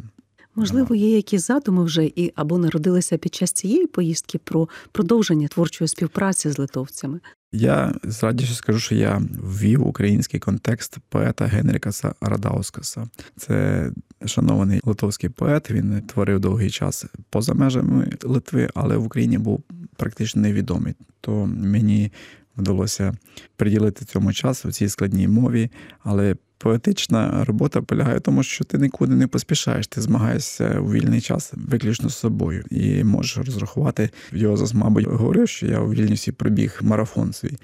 Можливо, 0.58 0.96
є 0.96 1.16
якісь 1.16 1.48
задуми 1.48 1.84
вже 1.84 2.06
і 2.06 2.34
або 2.36 2.58
народилися 2.58 3.18
під 3.18 3.36
час 3.36 3.52
цієї 3.52 3.88
поїздки 3.88 4.38
про 4.38 4.70
продовження 4.92 5.48
творчої 5.48 5.88
співпраці 5.88 6.50
з 6.50 6.58
литовцями. 6.58 7.20
Я 7.52 7.94
з 8.04 8.24
радістю 8.24 8.54
скажу, 8.54 8.80
що 8.80 8.96
я 8.96 9.22
ввів 9.44 9.88
український 9.88 10.40
контекст 10.40 10.98
поета 11.10 11.46
Генрікаса 11.46 12.16
Радаускаса. 12.22 13.08
Це 13.38 13.90
шанований 14.26 14.82
литовський 14.84 15.30
поет. 15.30 15.72
Він 15.72 16.02
творив 16.02 16.40
довгий 16.40 16.70
час 16.70 17.06
поза 17.30 17.54
межами 17.54 18.12
Литви, 18.24 18.70
але 18.76 18.98
в 18.98 19.06
Україні 19.06 19.38
був 19.38 19.64
практично 19.96 20.42
невідомий. 20.42 20.94
То 21.22 21.46
мені 21.46 22.12
вдалося 22.58 23.14
приділити 23.56 24.06
цьому 24.06 24.34
час 24.34 24.66
у 24.66 24.72
цій 24.72 24.90
складній 24.90 25.28
мові, 25.28 25.72
але 26.04 26.36
поетична 26.58 27.46
робота 27.46 27.82
полягає 27.82 28.18
в 28.18 28.22
тому, 28.22 28.44
що 28.44 28.64
ти 28.64 28.78
нікуди 28.78 29.16
не 29.16 29.28
поспішаєш, 29.28 29.88
ти 29.88 30.02
змагаєшся 30.02 30.80
у 30.80 30.92
вільний 30.92 31.22
час 31.22 31.54
виключно 31.56 32.10
з 32.10 32.18
собою 32.18 32.64
і 32.70 33.04
можеш 33.04 33.38
розрахувати. 33.38 34.10
Йозас, 34.32 34.74
мабуть, 34.74 35.08
говорив, 35.08 35.50
що 35.50 35.68
я 35.68 35.80
у 35.80 35.92
вільнісі 35.92 36.32
пробіг 36.32 36.80
марафон 36.82 37.34
свій. 37.34 37.58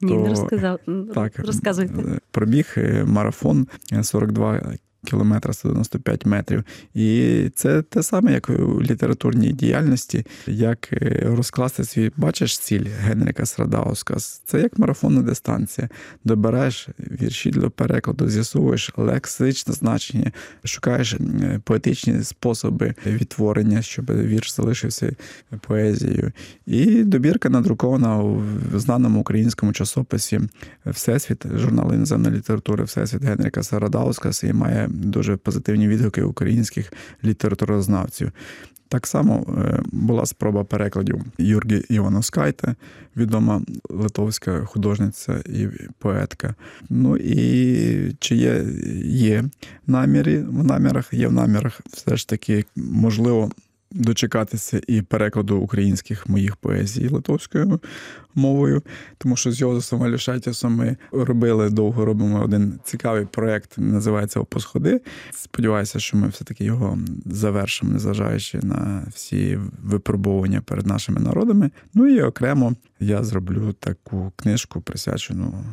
Ні, 0.00 0.12
то, 0.12 0.20
не 0.20 0.28
розказав. 0.28 0.78
Так, 1.14 1.38
Розказуйте. 1.38 2.18
Пробіг 2.30 2.76
марафон 3.04 3.66
42 4.02 4.74
кілометра 5.04 5.52
195 5.52 6.26
метрів. 6.26 6.64
І 6.94 7.50
це 7.54 7.82
те 7.82 8.02
саме, 8.02 8.32
як 8.32 8.50
у 8.50 8.82
літературній 8.82 9.52
діяльності, 9.52 10.26
як 10.46 10.92
е, 10.92 11.22
розкласти 11.24 11.84
свій, 11.84 12.10
бачиш 12.16 12.58
ціль 12.58 12.84
Генріка 13.00 13.46
Срадаускас. 13.46 14.42
Це 14.44 14.60
як 14.60 14.78
марафонна 14.78 15.22
дистанція. 15.22 15.88
Добираєш 16.24 16.88
вірші 17.22 17.50
для 17.50 17.70
перекладу, 17.70 18.28
з'ясовуєш 18.28 18.90
лексичне 18.96 19.74
значення, 19.74 20.32
шукаєш 20.64 21.16
поетичні 21.64 22.24
способи 22.24 22.94
відтворення, 23.06 23.82
щоб 23.82 24.10
вірш 24.10 24.54
залишився 24.54 25.12
поезією. 25.60 26.32
І 26.66 27.04
добірка 27.04 27.48
надрукована 27.48 28.22
у 28.22 28.42
знаному 28.74 29.20
українському 29.20 29.72
часописі 29.72 30.40
Всесвіт, 30.86 31.44
журнал 31.56 31.94
іноземної 31.94 32.36
літератури 32.36 32.84
Всесвіт 32.84 33.24
Генріка 33.24 33.62
Сарадаускас 33.62 34.44
і 34.44 34.52
має 34.52 34.89
дуже 34.90 35.36
позитивні 35.36 35.88
відгуки 35.88 36.22
українських 36.22 36.92
літературознавців. 37.24 38.32
Так 38.90 39.06
само 39.06 39.46
е, 39.58 39.82
була 39.92 40.26
спроба 40.26 40.64
перекладів 40.64 41.24
Юргі 41.38 41.84
Івановскайте, 41.88 42.74
відома 43.16 43.62
литовська 43.88 44.64
художниця 44.64 45.42
і 45.46 45.68
поетка. 45.98 46.54
Ну 46.88 47.16
і 47.16 48.16
чи 48.18 48.36
є 48.36 48.64
є 49.04 49.44
наміри 49.86 50.42
в 50.42 50.64
намірах, 50.64 51.12
є 51.12 51.28
в 51.28 51.32
намірах 51.32 51.80
все 51.92 52.16
ж 52.16 52.28
таки 52.28 52.64
можливо 52.76 53.50
дочекатися 53.92 54.80
і 54.86 55.02
перекладу 55.02 55.58
українських 55.58 56.28
моїх 56.28 56.56
поезій 56.56 57.08
литовською 57.08 57.80
мовою, 58.34 58.82
тому 59.18 59.36
що 59.36 59.52
з 59.52 59.60
Йозефом 59.60 60.02
Алішатісом 60.02 60.74
ми 60.74 60.96
робили 61.12 61.70
довго 61.70 62.04
робимо 62.04 62.42
один 62.44 62.80
цікавий 62.84 63.26
проєкт, 63.26 63.74
називається 63.78 64.40
Опосходи. 64.40 65.00
Сподіваюся, 65.32 65.98
що 65.98 66.16
ми 66.16 66.28
все-таки 66.28 66.64
його 66.64 66.98
завершимо, 67.26 67.92
незважаючи 67.92 68.60
на 68.62 69.06
всі 69.14 69.58
випробування 69.82 70.60
перед 70.60 70.86
нашими 70.86 71.20
народами. 71.20 71.70
Ну 71.94 72.06
і 72.06 72.22
окремо 72.22 72.74
я 73.00 73.24
зроблю 73.24 73.72
таку 73.72 74.32
книжку, 74.36 74.80
присвячену 74.80 75.64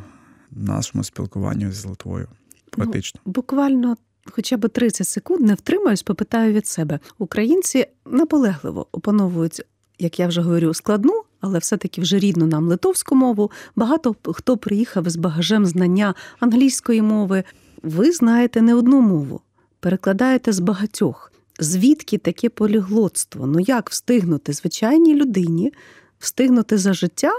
нашому 0.51 1.03
спілкуванню 1.03 1.71
з 1.71 1.85
Литвою. 1.85 2.27
Поетично. 2.69 3.21
Ну, 3.25 3.31
буквально 3.31 3.97
хоча 4.31 4.57
б 4.57 4.69
30 4.69 5.07
секунд 5.07 5.41
не 5.41 5.53
втримаюсь, 5.53 6.03
попитаю 6.03 6.53
від 6.53 6.67
себе. 6.67 6.99
Українці 7.17 7.85
наполегливо 8.05 8.87
опановують, 8.91 9.61
як 9.99 10.19
я 10.19 10.27
вже 10.27 10.41
говорю, 10.41 10.73
складну, 10.73 11.23
але 11.41 11.59
все-таки 11.59 12.01
вже 12.01 12.19
рідну 12.19 12.45
нам 12.47 12.67
литовську 12.67 13.15
мову. 13.15 13.51
Багато 13.75 14.15
хто 14.23 14.57
приїхав 14.57 15.07
із 15.07 15.15
багажем 15.15 15.65
знання 15.65 16.15
англійської 16.39 17.01
мови. 17.01 17.43
Ви 17.83 18.11
знаєте 18.11 18.61
не 18.61 18.75
одну 18.75 19.01
мову, 19.01 19.41
перекладаєте 19.79 20.51
з 20.51 20.59
багатьох. 20.59 21.31
Звідки 21.59 22.17
таке 22.17 22.49
поліглотство? 22.49 23.47
Ну 23.47 23.59
як 23.59 23.89
встигнути 23.89 24.53
звичайній 24.53 25.15
людині, 25.15 25.73
встигнути 26.19 26.77
за 26.77 26.93
життя? 26.93 27.31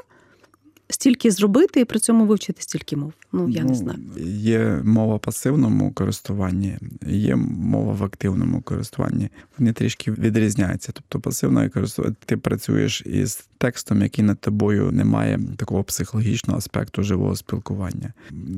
Стільки 0.90 1.30
зробити 1.30 1.80
і 1.80 1.84
при 1.84 2.00
цьому 2.00 2.26
вивчити 2.26 2.62
стільки 2.62 2.96
мов. 2.96 3.12
Ну 3.32 3.48
я 3.48 3.62
ну, 3.62 3.68
не 3.68 3.74
знаю. 3.74 3.98
Є 4.26 4.80
мова 4.84 5.16
в 5.16 5.20
пасивному 5.20 5.92
користуванні, 5.92 6.78
є 7.06 7.36
мова 7.36 7.92
в 7.92 8.04
активному 8.04 8.60
користуванні. 8.60 9.28
Вони 9.58 9.72
трішки 9.72 10.12
відрізняються. 10.12 10.92
Тобто, 10.92 11.20
пасивне 11.20 11.68
користування 11.68 12.16
ти 12.26 12.36
працюєш 12.36 13.02
із 13.06 13.48
текстом, 13.58 14.02
який 14.02 14.24
над 14.24 14.40
тобою 14.40 14.92
не 14.92 15.04
має 15.04 15.40
такого 15.56 15.84
психологічного 15.84 16.58
аспекту 16.58 17.02
живого 17.02 17.36
спілкування. 17.36 18.12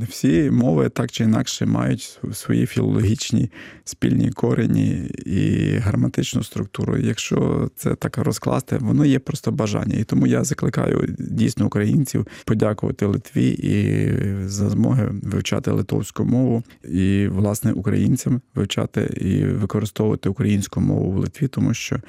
Всі 0.08 0.50
мови 0.50 0.88
так 0.88 1.10
чи 1.10 1.24
інакше 1.24 1.66
мають 1.66 2.20
свої 2.32 2.66
філологічні 2.66 3.50
спільні 3.84 4.30
корені 4.30 4.90
і 5.26 5.70
граматичну 5.76 6.44
структуру. 6.44 6.96
Якщо 6.96 7.70
це 7.76 7.94
так 7.94 8.18
розкласти, 8.18 8.78
воно 8.80 9.04
є 9.04 9.18
просто 9.18 9.52
бажання. 9.52 9.96
І 9.96 10.04
тому 10.04 10.26
я 10.26 10.44
закликаю 10.44 11.14
дійсно 11.18 11.66
українців 11.66 12.19
подякувати 12.44 13.06
Литві 13.06 13.48
і 13.48 14.48
за 14.48 14.70
змоги 14.70 15.10
вивчати 15.22 15.70
литовську 15.70 16.24
мову 16.24 16.62
і 16.84 17.28
власне 17.28 17.72
українцям 17.72 18.40
вивчати 18.54 19.00
і 19.20 19.44
використовувати 19.44 20.28
українську 20.28 20.80
мову 20.80 21.12
в 21.12 21.16
Литві, 21.16 21.48
тому 21.48 21.74
що 21.74 22.00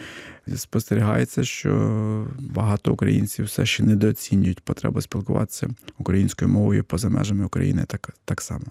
спостерігається, 0.56 1.44
що 1.44 2.28
багато 2.40 2.94
українців 2.94 3.46
все 3.46 3.66
ще 3.66 3.84
недооцінюють 3.84 4.60
потребу 4.60 5.02
спілкуватися 5.02 5.70
українською 5.98 6.52
мовою 6.52 6.84
поза 6.84 7.10
межами 7.10 7.46
України 7.46 7.84
так, 7.88 8.10
так 8.26 8.42
само. 8.42 8.66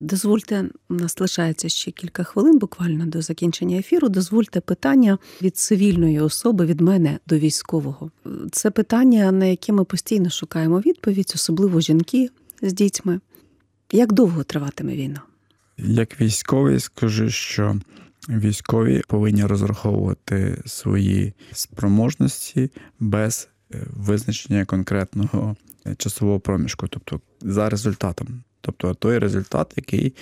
Дозвольте, 0.00 0.64
у 0.88 0.94
нас 0.94 1.20
лишається 1.20 1.68
ще 1.68 1.90
кілька 1.90 2.24
хвилин, 2.24 2.58
буквально 2.58 3.06
до 3.06 3.22
закінчення 3.22 3.76
ефіру. 3.76 4.08
Дозвольте 4.08 4.60
питання 4.60 5.18
від 5.42 5.56
цивільної 5.56 6.20
особи 6.20 6.66
від 6.66 6.80
мене 6.80 7.18
до 7.26 7.38
військового. 7.38 8.10
Це 8.52 8.70
питання, 8.70 9.32
на 9.32 9.44
яке 9.44 9.72
ми 9.72 9.84
постійно 9.84 10.30
шукаємо 10.30 10.80
відповідь, 10.80 11.32
особливо 11.34 11.80
жінки 11.80 12.30
з 12.62 12.72
дітьми. 12.72 13.20
Як 13.92 14.12
довго 14.12 14.44
триватиме 14.44 14.96
війна? 14.96 15.22
Як 15.78 16.20
військовий, 16.20 16.80
скажу, 16.80 17.30
що 17.30 17.80
військові 18.28 19.02
повинні 19.08 19.44
розраховувати 19.44 20.62
свої 20.66 21.32
спроможності 21.52 22.70
без 23.00 23.48
е, 23.74 23.86
визначення 23.90 24.64
конкретного 24.64 25.56
часового 25.96 26.40
проміжку, 26.40 26.88
тобто 26.88 27.20
за 27.40 27.70
результатом. 27.70 28.42
Тобто 28.60 28.94
той 28.94 29.18
результат, 29.18 29.72
який 29.76 30.14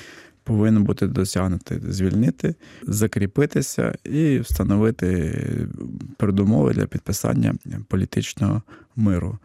повинен 0.45 0.85
бути 0.85 1.07
досягнути 1.07 1.81
звільнити, 1.89 2.55
закріпитися 2.83 3.95
і 4.05 4.39
встановити 4.39 5.33
передумови 6.17 6.75
для 6.75 6.87
підписання 6.87 7.55
політичного 7.89 8.63
миру. 8.97 9.39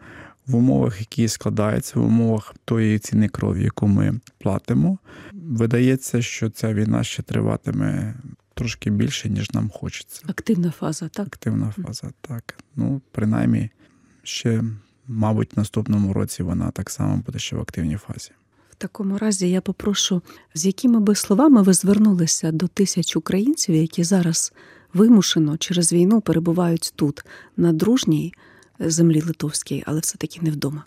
В 0.46 0.56
умовах, 0.56 1.00
які 1.00 1.28
складаються, 1.28 2.00
в 2.00 2.04
умовах 2.04 2.54
тої 2.64 2.98
ціни 2.98 3.28
крові, 3.28 3.64
яку 3.64 3.86
ми 3.86 4.20
платимо, 4.38 4.98
видається, 5.32 6.22
що 6.22 6.50
ця 6.50 6.74
війна 6.74 7.04
ще 7.04 7.22
триватиме 7.22 8.14
трошки 8.54 8.90
більше, 8.90 9.28
ніж 9.28 9.50
нам 9.50 9.70
хочеться. 9.70 10.22
Активна 10.26 10.70
фаза, 10.70 11.08
так? 11.08 11.26
Активна 11.26 11.74
фаза, 11.86 12.10
так. 12.20 12.58
Ну, 12.76 13.00
принаймні, 13.12 13.70
ще, 14.22 14.64
мабуть, 15.06 15.56
в 15.56 15.58
наступному 15.58 16.12
році 16.12 16.42
вона 16.42 16.70
так 16.70 16.90
само 16.90 17.16
буде 17.16 17.38
ще 17.38 17.56
в 17.56 17.60
активній 17.60 17.96
фазі. 17.96 18.30
Такому 18.82 19.18
разі 19.18 19.50
я 19.50 19.60
попрошу, 19.60 20.22
з 20.54 20.66
якими 20.66 21.00
би 21.00 21.14
словами 21.14 21.62
ви 21.62 21.72
звернулися 21.72 22.52
до 22.52 22.68
тисяч 22.68 23.16
українців, 23.16 23.74
які 23.74 24.04
зараз 24.04 24.52
вимушено 24.94 25.56
через 25.56 25.92
війну 25.92 26.20
перебувають 26.20 26.92
тут, 26.96 27.24
на 27.56 27.72
дружній 27.72 28.34
землі 28.78 29.20
литовській, 29.20 29.82
але 29.86 30.00
все-таки 30.00 30.40
не 30.42 30.50
вдома. 30.50 30.84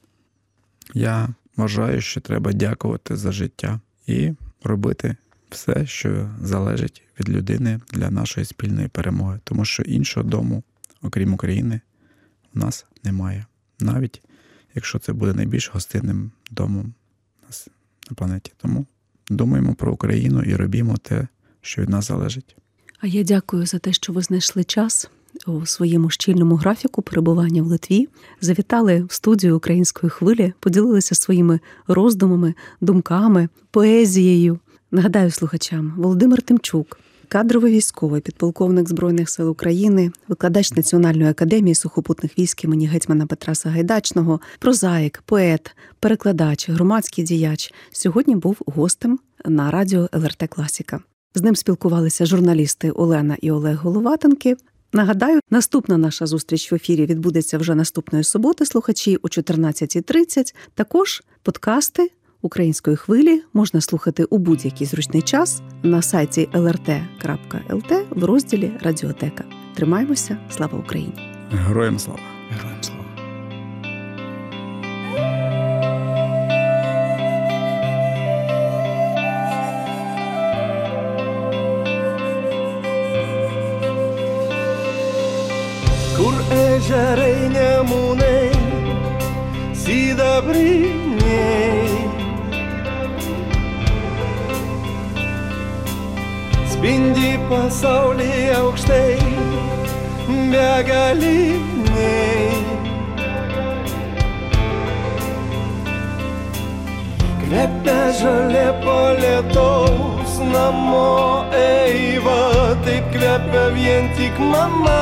Я 0.94 1.30
вважаю, 1.56 2.02
що 2.02 2.22
треба 2.22 2.54
дякувати 2.54 3.16
за 3.16 3.32
життя 3.32 3.80
і 4.08 4.34
робити 4.64 5.16
все, 5.50 5.86
що 5.86 6.30
залежить 6.42 7.04
від 7.20 7.30
людини 7.30 7.80
для 7.94 8.10
нашої 8.10 8.46
спільної 8.46 8.88
перемоги, 8.88 9.40
тому 9.44 9.66
що 9.66 9.84
іншого 9.84 10.30
дому, 10.30 10.64
окрім 11.02 11.34
України, 11.34 11.82
у 12.56 12.60
нас 12.60 12.86
немає. 13.04 13.46
Навіть 13.80 14.22
якщо 14.74 15.00
це 15.00 15.14
буде 15.14 15.34
найбільш 15.34 15.72
гостинним 15.74 16.32
домом 16.52 16.94
на 18.10 18.16
планеті. 18.16 18.54
Тому 18.58 18.86
думаємо 19.30 19.76
про 19.76 19.94
Україну 19.94 20.42
і 20.42 20.56
робімо 20.56 20.98
те, 20.98 21.28
що 21.62 21.82
від 21.82 21.90
нас 21.90 22.08
залежить. 22.08 22.56
А 23.00 23.08
я 23.08 23.24
дякую 23.24 23.66
за 23.66 23.80
те, 23.80 23.94
що 23.94 24.14
ви 24.14 24.22
знайшли 24.22 24.64
час 24.64 25.10
у 25.48 25.66
своєму 25.66 26.10
щільному 26.10 26.56
графіку 26.56 27.02
перебування 27.02 27.62
в 27.64 27.66
Литві, 27.66 28.08
завітали 28.42 29.04
в 29.04 29.14
студію 29.14 29.58
української 29.58 30.10
хвилі, 30.10 30.54
поділилися 30.60 31.16
своїми 31.16 31.60
роздумами, 31.88 32.54
думками, 32.82 33.50
поезією. 33.72 34.60
Нагадаю 34.92 35.32
слухачам, 35.32 35.94
Володимир 35.98 36.42
Тимчук, 36.42 37.00
кадровий 37.26 37.74
військовий, 37.74 38.22
підполковник 38.22 38.90
Збройних 38.90 39.30
сил 39.30 39.50
України, 39.50 40.12
викладач 40.28 40.72
Національної 40.72 41.30
академії 41.30 41.76
сухопутних 41.76 42.40
військ 42.40 42.64
імені 42.64 42.88
гетьмана 42.88 43.26
Петра 43.26 43.56
Сагайдачного, 43.56 44.40
прозаїк, 44.60 45.24
поет, 45.26 45.76
перекладач, 46.00 46.70
громадський 46.70 47.24
діяч. 47.24 47.74
Сьогодні 47.92 48.36
був 48.36 48.58
гостем 48.66 49.20
на 49.46 49.72
радіо 49.72 50.10
ЛРТ 50.14 50.44
Класіка. 50.50 51.00
З 51.36 51.42
ним 51.42 51.56
спілкувалися 51.56 52.26
журналісти 52.26 52.92
Олена 52.92 53.38
і 53.42 53.52
Олег 53.52 53.78
Головатенки. 53.78 54.58
Нагадаю, 54.94 55.40
наступна 55.50 55.98
наша 55.98 56.26
зустріч 56.26 56.72
в 56.72 56.76
ефірі 56.76 57.06
відбудеться 57.06 57.58
вже 57.58 57.76
наступної 57.76 58.24
суботи. 58.24 58.66
Слухачі 58.66 59.16
о 59.16 59.28
14.30. 59.28 60.56
Також 60.74 61.24
подкасти 61.44 62.12
української 62.46 62.98
хвилі 62.98 63.42
можна 63.54 63.82
слухати 63.82 64.24
у 64.24 64.38
будь-який 64.38 64.88
зручний 64.88 65.22
час 65.22 65.62
на 65.84 66.02
сайті 66.02 66.50
lrt.lt 66.54 68.04
в 68.10 68.24
розділі 68.24 68.72
Радіотека. 68.82 69.44
Тримаємося, 69.76 70.38
слава 70.50 70.80
Україні! 70.80 71.14
Героям 71.52 72.00
слава! 72.00 72.20
Героям 72.50 72.84
слава! 72.84 73.02
kur 86.18 86.36
ežerai 86.52 87.50
nemūnai, 87.52 88.56
Spindi 96.86 97.34
pasaulyje 97.50 98.54
aukštai, 98.62 99.18
begaliniai. 100.54 101.58
Kvepia 107.42 107.98
žalė 108.20 108.68
po 108.86 109.00
lietaus 109.18 110.38
namo 110.54 111.10
eiva, 111.64 112.38
taip 112.86 113.10
kvepia 113.18 113.66
vien 113.74 114.06
tik 114.22 114.38
mama 114.54 115.02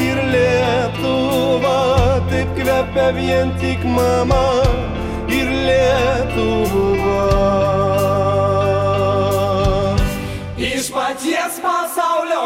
ir 0.00 0.16
Lietuva, 0.32 1.78
taip 2.32 2.48
kvepia 2.56 3.12
vien 3.20 3.52
tik 3.60 3.84
mama 3.84 4.44
ir 5.28 5.48
Lietuva. 5.68 7.75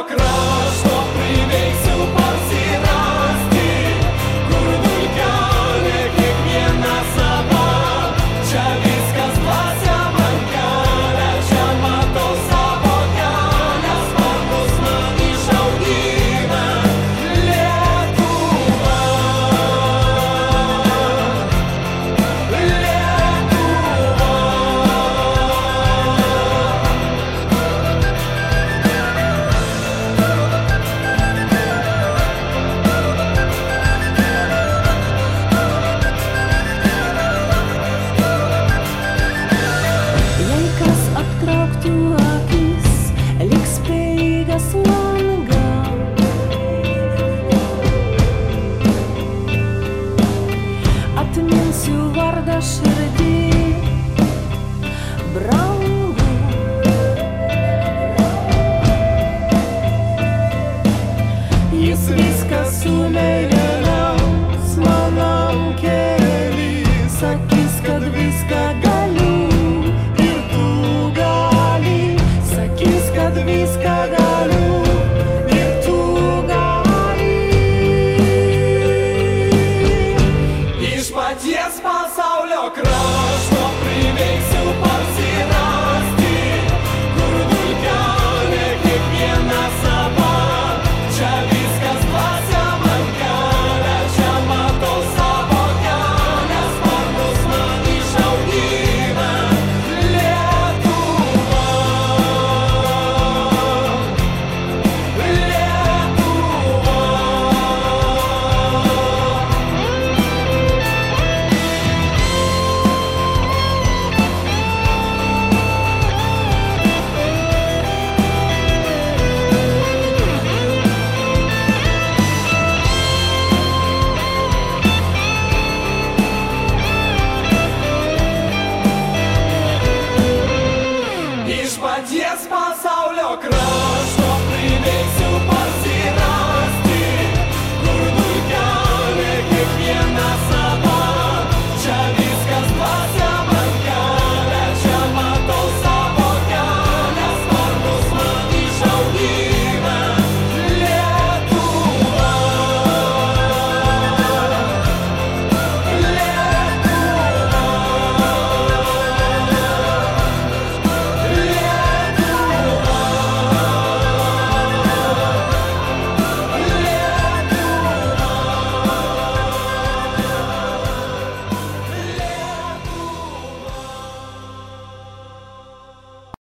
cross. 0.04 0.89